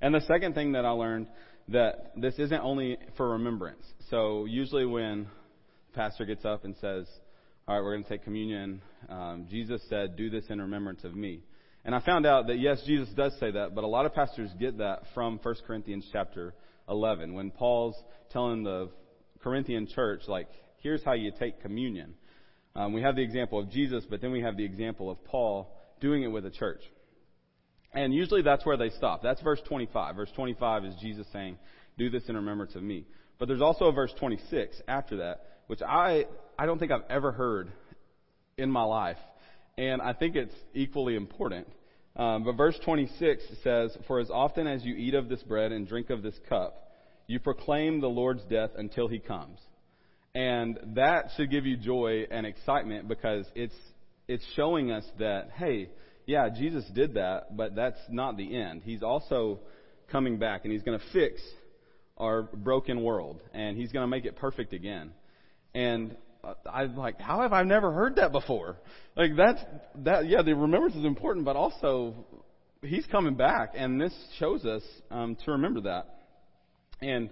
And 0.00 0.14
the 0.14 0.20
second 0.20 0.54
thing 0.54 0.72
that 0.72 0.84
I 0.84 0.90
learned 0.90 1.28
that 1.68 2.12
this 2.16 2.34
isn't 2.38 2.60
only 2.60 2.96
for 3.16 3.30
remembrance. 3.30 3.84
So 4.10 4.46
usually 4.46 4.86
when 4.86 5.26
the 5.92 5.96
pastor 5.96 6.24
gets 6.24 6.44
up 6.44 6.64
and 6.64 6.74
says, 6.76 7.06
"All 7.66 7.76
right, 7.76 7.82
we're 7.82 7.94
going 7.94 8.04
to 8.04 8.08
take 8.08 8.24
communion," 8.24 8.80
um, 9.08 9.46
Jesus 9.50 9.82
said, 9.88 10.16
"Do 10.16 10.30
this 10.30 10.44
in 10.48 10.60
remembrance 10.60 11.04
of 11.04 11.14
me." 11.14 11.42
And 11.88 11.94
I 11.94 12.00
found 12.00 12.26
out 12.26 12.48
that 12.48 12.58
yes, 12.58 12.82
Jesus 12.84 13.08
does 13.16 13.32
say 13.40 13.50
that, 13.50 13.74
but 13.74 13.82
a 13.82 13.86
lot 13.86 14.04
of 14.04 14.12
pastors 14.12 14.50
get 14.60 14.76
that 14.76 15.04
from 15.14 15.40
1 15.42 15.54
Corinthians 15.66 16.06
chapter 16.12 16.52
11 16.86 17.32
when 17.32 17.50
Paul's 17.50 17.96
telling 18.30 18.62
the 18.62 18.90
Corinthian 19.42 19.86
church, 19.86 20.20
like, 20.28 20.48
here's 20.82 21.02
how 21.02 21.14
you 21.14 21.32
take 21.38 21.62
communion. 21.62 22.12
Um, 22.76 22.92
we 22.92 23.00
have 23.00 23.16
the 23.16 23.22
example 23.22 23.58
of 23.58 23.70
Jesus, 23.70 24.04
but 24.04 24.20
then 24.20 24.32
we 24.32 24.42
have 24.42 24.58
the 24.58 24.66
example 24.66 25.10
of 25.10 25.24
Paul 25.24 25.74
doing 25.98 26.24
it 26.24 26.26
with 26.26 26.44
a 26.44 26.50
church. 26.50 26.82
And 27.94 28.12
usually 28.12 28.42
that's 28.42 28.66
where 28.66 28.76
they 28.76 28.90
stop. 28.90 29.22
That's 29.22 29.40
verse 29.40 29.62
25. 29.66 30.14
Verse 30.14 30.30
25 30.36 30.84
is 30.84 30.94
Jesus 31.00 31.26
saying, 31.32 31.56
do 31.96 32.10
this 32.10 32.24
in 32.28 32.36
remembrance 32.36 32.74
of 32.74 32.82
me. 32.82 33.06
But 33.38 33.48
there's 33.48 33.62
also 33.62 33.86
a 33.86 33.92
verse 33.92 34.12
26 34.20 34.76
after 34.88 35.16
that, 35.16 35.62
which 35.68 35.80
I, 35.80 36.26
I 36.58 36.66
don't 36.66 36.78
think 36.78 36.92
I've 36.92 37.08
ever 37.08 37.32
heard 37.32 37.72
in 38.58 38.70
my 38.70 38.84
life. 38.84 39.16
And 39.78 40.02
I 40.02 40.12
think 40.12 40.36
it's 40.36 40.54
equally 40.74 41.14
important. 41.14 41.66
Um, 42.18 42.42
but 42.42 42.56
verse 42.56 42.78
26 42.84 43.42
says, 43.62 43.96
For 44.08 44.18
as 44.18 44.28
often 44.28 44.66
as 44.66 44.84
you 44.84 44.94
eat 44.96 45.14
of 45.14 45.28
this 45.28 45.42
bread 45.44 45.70
and 45.70 45.86
drink 45.86 46.10
of 46.10 46.22
this 46.22 46.34
cup, 46.48 46.92
you 47.28 47.38
proclaim 47.38 48.00
the 48.00 48.08
Lord's 48.08 48.42
death 48.44 48.70
until 48.76 49.06
he 49.06 49.20
comes. 49.20 49.58
And 50.34 50.78
that 50.94 51.30
should 51.36 51.50
give 51.50 51.64
you 51.64 51.76
joy 51.76 52.26
and 52.30 52.44
excitement 52.44 53.08
because 53.08 53.46
it's, 53.54 53.74
it's 54.26 54.44
showing 54.56 54.90
us 54.90 55.04
that, 55.18 55.50
hey, 55.56 55.90
yeah, 56.26 56.48
Jesus 56.48 56.84
did 56.94 57.14
that, 57.14 57.56
but 57.56 57.74
that's 57.74 57.98
not 58.10 58.36
the 58.36 58.56
end. 58.56 58.82
He's 58.84 59.02
also 59.02 59.60
coming 60.10 60.38
back 60.38 60.62
and 60.64 60.72
he's 60.72 60.82
going 60.82 60.98
to 60.98 61.04
fix 61.12 61.40
our 62.16 62.42
broken 62.42 63.02
world 63.02 63.40
and 63.54 63.76
he's 63.76 63.92
going 63.92 64.02
to 64.02 64.08
make 64.08 64.24
it 64.24 64.36
perfect 64.36 64.72
again. 64.72 65.12
And 65.74 66.16
I'm 66.70 66.96
like, 66.96 67.20
how 67.20 67.42
have 67.42 67.52
I 67.52 67.62
never 67.62 67.92
heard 67.92 68.16
that 68.16 68.32
before? 68.32 68.76
Like 69.16 69.32
that's, 69.36 69.60
that, 70.04 70.28
yeah, 70.28 70.42
the 70.42 70.54
remembrance 70.54 70.94
is 70.96 71.04
important, 71.04 71.44
but 71.44 71.56
also 71.56 72.14
he's 72.82 73.06
coming 73.06 73.34
back 73.34 73.72
and 73.74 74.00
this 74.00 74.14
shows 74.38 74.64
us, 74.64 74.82
um, 75.10 75.36
to 75.44 75.52
remember 75.52 75.82
that. 75.82 76.06
And, 77.00 77.30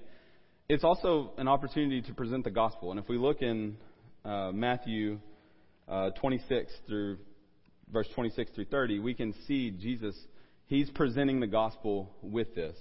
it's 0.69 0.85
also 0.85 1.33
an 1.39 1.47
opportunity 1.47 2.03
to 2.03 2.15
present 2.15 2.45
the 2.45 2.51
gospel. 2.51 2.91
And 2.91 2.99
if 2.99 3.09
we 3.09 3.19
look 3.19 3.41
in 3.41 3.77
uh, 4.25 4.51
Matthew 4.53 5.21
uh, 5.89 6.11
26 6.11 6.73
through 6.89 7.19
verse 7.93 8.09
26 8.15 8.51
through 8.53 8.65
30, 8.65 8.99
we 8.99 9.15
can 9.15 9.33
see 9.47 9.71
Jesus, 9.71 10.17
he's 10.67 10.91
presenting 10.91 11.39
the 11.39 11.47
gospel 11.47 12.11
with 12.21 12.53
this. 12.57 12.77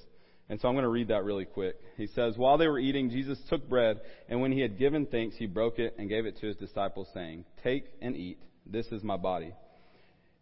And 0.47 0.61
so 0.61 0.67
I'm 0.67 0.75
going 0.75 0.83
to 0.83 0.89
read 0.89 1.07
that 1.07 1.23
really 1.23 1.45
quick. 1.45 1.75
He 1.97 2.07
says, 2.07 2.37
While 2.37 2.57
they 2.57 2.67
were 2.67 2.77
eating, 2.77 3.09
Jesus 3.09 3.39
took 3.49 3.67
bread, 3.67 3.99
and 4.29 4.41
when 4.41 4.51
he 4.51 4.61
had 4.61 4.77
given 4.77 5.07
thanks, 5.07 5.35
he 5.37 5.47
broke 5.47 5.79
it 5.79 5.95
and 5.97 6.07
gave 6.07 6.25
it 6.25 6.37
to 6.39 6.47
his 6.47 6.55
disciples, 6.55 7.07
saying, 7.13 7.45
Take 7.63 7.85
and 8.01 8.15
eat. 8.15 8.37
This 8.65 8.85
is 8.87 9.03
my 9.03 9.17
body. 9.17 9.53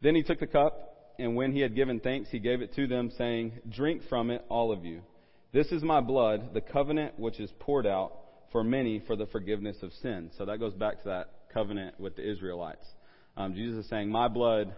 Then 0.02 0.16
he 0.16 0.24
took 0.24 0.40
the 0.40 0.48
cup, 0.48 1.14
and 1.18 1.36
when 1.36 1.54
he 1.54 1.62
had 1.62 1.76
given 1.76 2.02
thanks, 2.02 2.30
he 2.30 2.40
gave 2.40 2.62
it 2.62 2.74
to 2.76 2.88
them, 2.88 3.12
saying, 3.18 3.54
Drink 3.70 4.02
from 4.10 4.30
it, 4.30 4.44
all 4.50 4.74
of 4.74 4.84
you. 4.84 5.02
This 5.54 5.68
is 5.68 5.84
my 5.84 6.02
blood, 6.02 6.54
the 6.54 6.62
covenant 6.62 7.18
which 7.18 7.40
is 7.40 7.52
poured 7.60 7.88
out 7.88 8.14
for 8.52 8.64
many 8.64 9.00
for 9.06 9.16
the 9.16 9.28
forgiveness 9.28 9.78
of 9.82 9.94
sin. 10.02 10.32
So 10.38 10.46
that 10.46 10.60
goes 10.60 10.74
back 10.74 11.02
to 11.04 11.10
that 11.10 11.30
covenant 11.54 12.00
with 12.00 12.16
the 12.16 12.30
Israelites. 12.30 12.86
Um, 13.38 13.54
Jesus 13.54 13.86
is 13.86 13.90
saying, 13.90 14.10
My 14.10 14.28
blood 14.28 14.76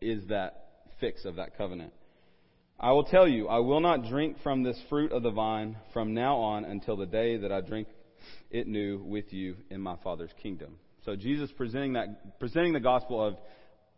is 0.00 0.26
that 0.28 0.64
fix 1.00 1.24
of 1.24 1.36
that 1.36 1.56
covenant. 1.56 1.92
I 2.78 2.92
will 2.92 3.04
tell 3.04 3.28
you, 3.28 3.48
I 3.48 3.58
will 3.58 3.80
not 3.80 4.04
drink 4.08 4.36
from 4.42 4.62
this 4.62 4.78
fruit 4.88 5.12
of 5.12 5.22
the 5.22 5.30
vine 5.30 5.76
from 5.92 6.12
now 6.12 6.36
on 6.36 6.64
until 6.64 6.96
the 6.96 7.06
day 7.06 7.36
that 7.38 7.52
I 7.52 7.60
drink 7.60 7.88
it 8.50 8.66
new 8.66 9.02
with 9.02 9.32
you 9.32 9.56
in 9.70 9.80
my 9.80 9.96
Father's 10.02 10.32
kingdom. 10.42 10.76
So 11.04 11.16
Jesus 11.16 11.50
presenting 11.56 11.92
that, 11.94 12.38
presenting 12.40 12.72
the 12.72 12.80
gospel 12.80 13.24
of, 13.24 13.36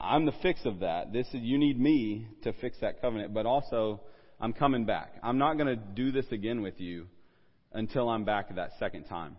I'm 0.01 0.27
the 0.27 0.35
fix 0.43 0.61
of 0.65 0.81
that. 0.81 1.13
This 1.13 1.27
is, 1.29 1.41
you 1.41 1.59
need 1.59 1.81
me 1.81 2.27
to 2.43 2.53
fix 2.55 2.77
that 2.81 3.01
covenant, 3.01 3.33
but 3.33 3.47
also 3.47 4.03
I'm 4.41 4.53
coming 4.53 4.85
back. 4.85 5.13
I'm 5.23 5.39
not 5.39 5.57
going 5.57 5.69
to 5.69 5.77
do 5.77 6.13
this 6.13 6.27
again 6.31 6.61
with 6.61 6.79
you 6.81 7.07
until 7.73 8.09
I'm 8.09 8.25
back 8.25 8.55
that 8.55 8.73
second 8.79 9.05
time. 9.05 9.37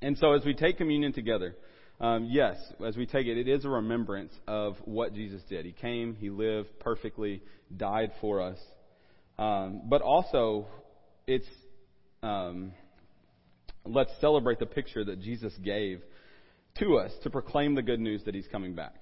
And 0.00 0.16
so 0.16 0.32
as 0.34 0.44
we 0.44 0.54
take 0.54 0.76
communion 0.76 1.12
together, 1.12 1.56
um, 2.00 2.28
yes, 2.30 2.56
as 2.84 2.96
we 2.96 3.06
take 3.06 3.26
it, 3.26 3.38
it 3.38 3.48
is 3.48 3.64
a 3.64 3.68
remembrance 3.68 4.32
of 4.46 4.76
what 4.84 5.14
Jesus 5.14 5.42
did. 5.48 5.64
He 5.64 5.72
came, 5.72 6.14
He 6.14 6.30
lived 6.30 6.78
perfectly, 6.80 7.42
died 7.76 8.12
for 8.20 8.40
us. 8.40 8.58
Um, 9.38 9.82
but 9.88 10.02
also, 10.02 10.66
it's 11.26 11.46
um, 12.22 12.72
let's 13.84 14.10
celebrate 14.20 14.58
the 14.58 14.66
picture 14.66 15.04
that 15.04 15.20
Jesus 15.20 15.52
gave 15.64 16.02
to 16.78 16.98
us 16.98 17.12
to 17.22 17.30
proclaim 17.30 17.74
the 17.74 17.82
good 17.82 18.00
news 18.00 18.22
that 18.24 18.34
He's 18.34 18.48
coming 18.48 18.74
back. 18.74 18.94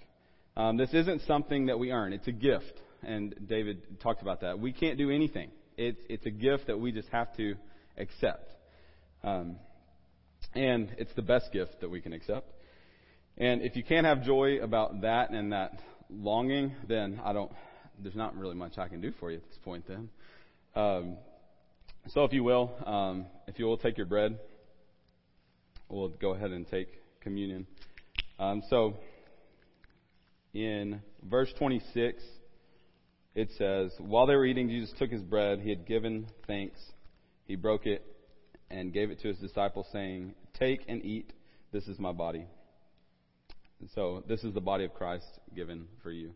Um, 0.57 0.77
this 0.77 0.93
isn't 0.93 1.23
something 1.27 1.67
that 1.67 1.79
we 1.79 1.93
earn; 1.93 2.13
it's 2.13 2.29
a 2.29 2.33
gift 2.33 2.81
and 3.03 3.35
David 3.49 4.01
talked 4.01 4.23
about 4.23 4.41
that. 4.41 4.59
We 4.59 4.73
can't 4.73 4.99
do 4.99 5.11
anything. 5.11 5.51
It's 5.77 6.01
it's 6.09 6.27
a 6.27 6.31
gift 6.31 6.67
that 6.67 6.79
we 6.79 6.93
just 6.93 7.09
have 7.09 7.35
to 7.37 7.55
accept, 7.99 8.51
um, 9.23 9.57
and 10.55 10.95
it's 10.99 11.13
the 11.15 11.23
best 11.23 11.53
gift 11.53 11.81
that 11.81 11.91
we 11.91 12.01
can 12.01 12.13
accept. 12.13 12.51
And 13.39 13.63
if 13.63 13.77
you 13.77 13.85
can't 13.85 14.07
have 14.07 14.25
joy 14.25 14.59
about 14.63 15.03
that 15.03 15.31
and 15.31 15.53
that 15.53 15.79
longing, 16.11 16.75
then 16.89 17.21
I 17.25 17.33
don't. 17.33 17.53
There's 17.99 18.15
not 18.15 18.37
really 18.37 18.55
much 18.55 18.79
I 18.79 18.89
can 18.89 19.01
do 19.01 19.13
for 19.19 19.31
you 19.31 19.39
at 19.39 19.49
this 19.49 19.59
point. 19.65 19.87
Then, 19.87 20.09
um, 20.75 21.17
so 22.09 22.25
if 22.25 22.33
you 22.33 22.45
will, 22.45 22.73
um, 22.87 23.27
if 23.47 23.59
you 23.59 23.67
will 23.67 23.79
take 23.79 23.97
your 23.97 24.07
bread, 24.07 24.39
we'll 25.89 26.09
go 26.09 26.35
ahead 26.35 26.51
and 26.51 26.69
take 26.69 26.89
communion. 27.21 27.67
Um, 28.39 28.63
so 28.69 28.95
in 30.53 31.01
verse 31.23 31.53
26 31.59 32.23
it 33.37 33.51
says, 33.59 33.93
While 33.99 34.27
they 34.27 34.35
were 34.35 34.47
eating, 34.47 34.69
Jesus 34.69 34.93
took 34.99 35.11
his 35.11 35.23
bread. 35.23 35.61
He 35.61 35.69
had 35.69 35.87
given 35.87 36.27
thanks. 36.47 36.81
He 37.45 37.55
broke 37.55 37.87
it 37.87 38.03
and 38.71 38.93
gave 38.93 39.11
it 39.11 39.21
to 39.21 39.29
his 39.29 39.37
disciples, 39.39 39.87
saying, 39.93 40.35
Take 40.59 40.81
and 40.89 41.05
eat. 41.05 41.33
This 41.71 41.87
is 41.87 41.99
my 41.99 42.13
body. 42.13 42.47
And 43.81 43.91
so, 43.95 44.25
this 44.27 44.43
is 44.43 44.55
the 44.55 44.61
body 44.61 44.85
of 44.85 44.95
Christ 44.95 45.27
given 45.55 45.87
for 46.03 46.11
you. 46.11 46.33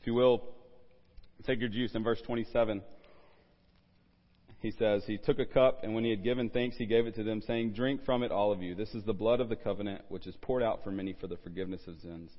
If 0.00 0.06
you 0.08 0.14
will, 0.14 0.42
take 1.44 1.60
your 1.60 1.68
juice 1.68 1.94
in 1.94 2.02
verse 2.02 2.20
27. 2.22 2.82
He 4.58 4.72
says, 4.72 5.04
He 5.06 5.16
took 5.16 5.38
a 5.38 5.46
cup, 5.46 5.84
and 5.84 5.94
when 5.94 6.02
he 6.02 6.10
had 6.10 6.24
given 6.24 6.50
thanks, 6.50 6.76
he 6.76 6.86
gave 6.86 7.06
it 7.06 7.14
to 7.14 7.22
them, 7.22 7.40
saying, 7.40 7.74
Drink 7.74 8.04
from 8.04 8.24
it, 8.24 8.32
all 8.32 8.50
of 8.50 8.62
you. 8.62 8.74
This 8.74 8.94
is 8.94 9.04
the 9.04 9.12
blood 9.12 9.40
of 9.40 9.48
the 9.48 9.56
covenant, 9.56 10.02
which 10.08 10.26
is 10.26 10.34
poured 10.40 10.64
out 10.64 10.82
for 10.82 10.90
many 10.90 11.12
for 11.12 11.28
the 11.28 11.36
forgiveness 11.36 11.82
of 11.86 12.00
sins. 12.00 12.32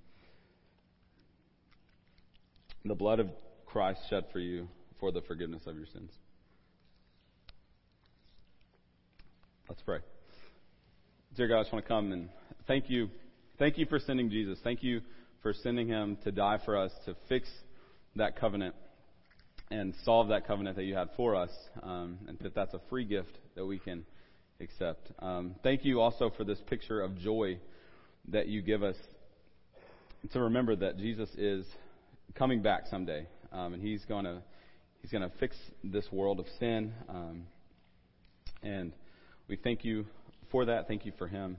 The 2.84 2.96
blood 2.96 3.22
of 3.22 3.30
Christ 3.66 4.02
shed 4.10 4.26
for 4.34 4.40
you 4.40 4.68
for 5.04 5.12
the 5.12 5.20
forgiveness 5.20 5.64
of 5.68 5.76
your 5.76 5.86
sins. 5.88 6.10
Let's 9.68 9.82
pray. 9.82 9.98
Dear 11.36 11.50
God, 11.50 11.60
I 11.60 11.62
just 11.64 11.74
want 11.74 11.84
to 11.84 11.90
come 11.90 12.14
and 12.14 12.30
thank 12.68 12.90
you. 12.90 13.10
Thank 13.60 13.78
you 13.78 13.86
for 13.86 14.00
sending 14.00 14.30
Jesus. 14.30 14.60
Thank 14.64 14.82
you 14.82 15.02
for 15.42 15.52
sending 15.52 15.90
him 15.90 16.18
to 16.24 16.32
die 16.32 16.58
for 16.64 16.78
us, 16.78 16.94
to 17.04 17.18
fix 17.28 17.50
that 18.16 18.40
covenant 18.40 18.76
and 19.70 19.94
solve 20.06 20.30
that 20.30 20.48
covenant 20.48 20.78
that 20.78 20.86
you 20.86 20.96
had 20.96 21.10
for 21.18 21.36
us, 21.36 21.52
um, 21.82 22.20
and 22.30 22.40
that 22.40 22.56
that's 22.56 22.74
a 22.74 22.80
free 22.90 23.04
gift 23.04 23.38
that 23.56 23.66
we 23.66 23.80
can 23.80 24.06
accept. 24.62 25.12
Um, 25.20 25.56
thank 25.64 25.84
you 25.84 26.00
also 26.00 26.32
for 26.38 26.46
this 26.46 26.60
picture 26.70 27.02
of 27.02 27.18
joy 27.18 27.60
that 28.30 28.48
you 28.48 28.62
give 28.62 28.84
us 28.84 28.96
to 30.32 30.40
remember 30.40 30.78
that 30.78 30.98
Jesus 30.98 31.28
is 31.36 31.66
coming 32.36 32.62
back 32.62 32.84
someday, 32.90 33.28
um, 33.52 33.74
and 33.74 33.84
He's 33.84 34.06
going 34.06 34.24
to 34.24 34.42
He's 35.04 35.12
going 35.12 35.30
to 35.30 35.38
fix 35.38 35.56
this 35.84 36.06
world 36.14 36.40
of 36.40 36.46
sin, 36.60 36.94
um, 37.10 37.44
and 38.64 38.94
we 39.50 39.58
thank 39.58 39.84
you 39.84 40.06
for 40.50 40.64
that. 40.64 40.88
Thank 40.88 41.06
you 41.06 41.12
for 41.18 41.28
Him. 41.28 41.58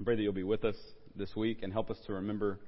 I 0.00 0.04
pray 0.04 0.14
that 0.14 0.22
you'll 0.22 0.32
be 0.32 0.44
with 0.44 0.64
us 0.64 0.76
this 1.16 1.34
week 1.34 1.64
and 1.64 1.72
help 1.72 1.90
us 1.90 1.98
to 2.06 2.12
remember 2.12 2.60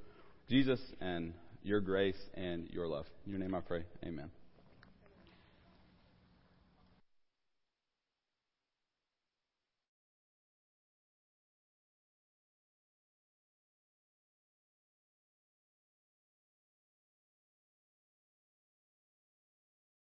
Jesus 0.48 0.80
and 1.00 1.32
your 1.62 1.80
grace 1.80 2.18
and 2.34 2.68
your 2.70 2.88
love. 2.88 3.06
In 3.24 3.30
your 3.30 3.40
name 3.40 3.54
I 3.54 3.60
pray. 3.60 3.84
Amen. 4.04 4.39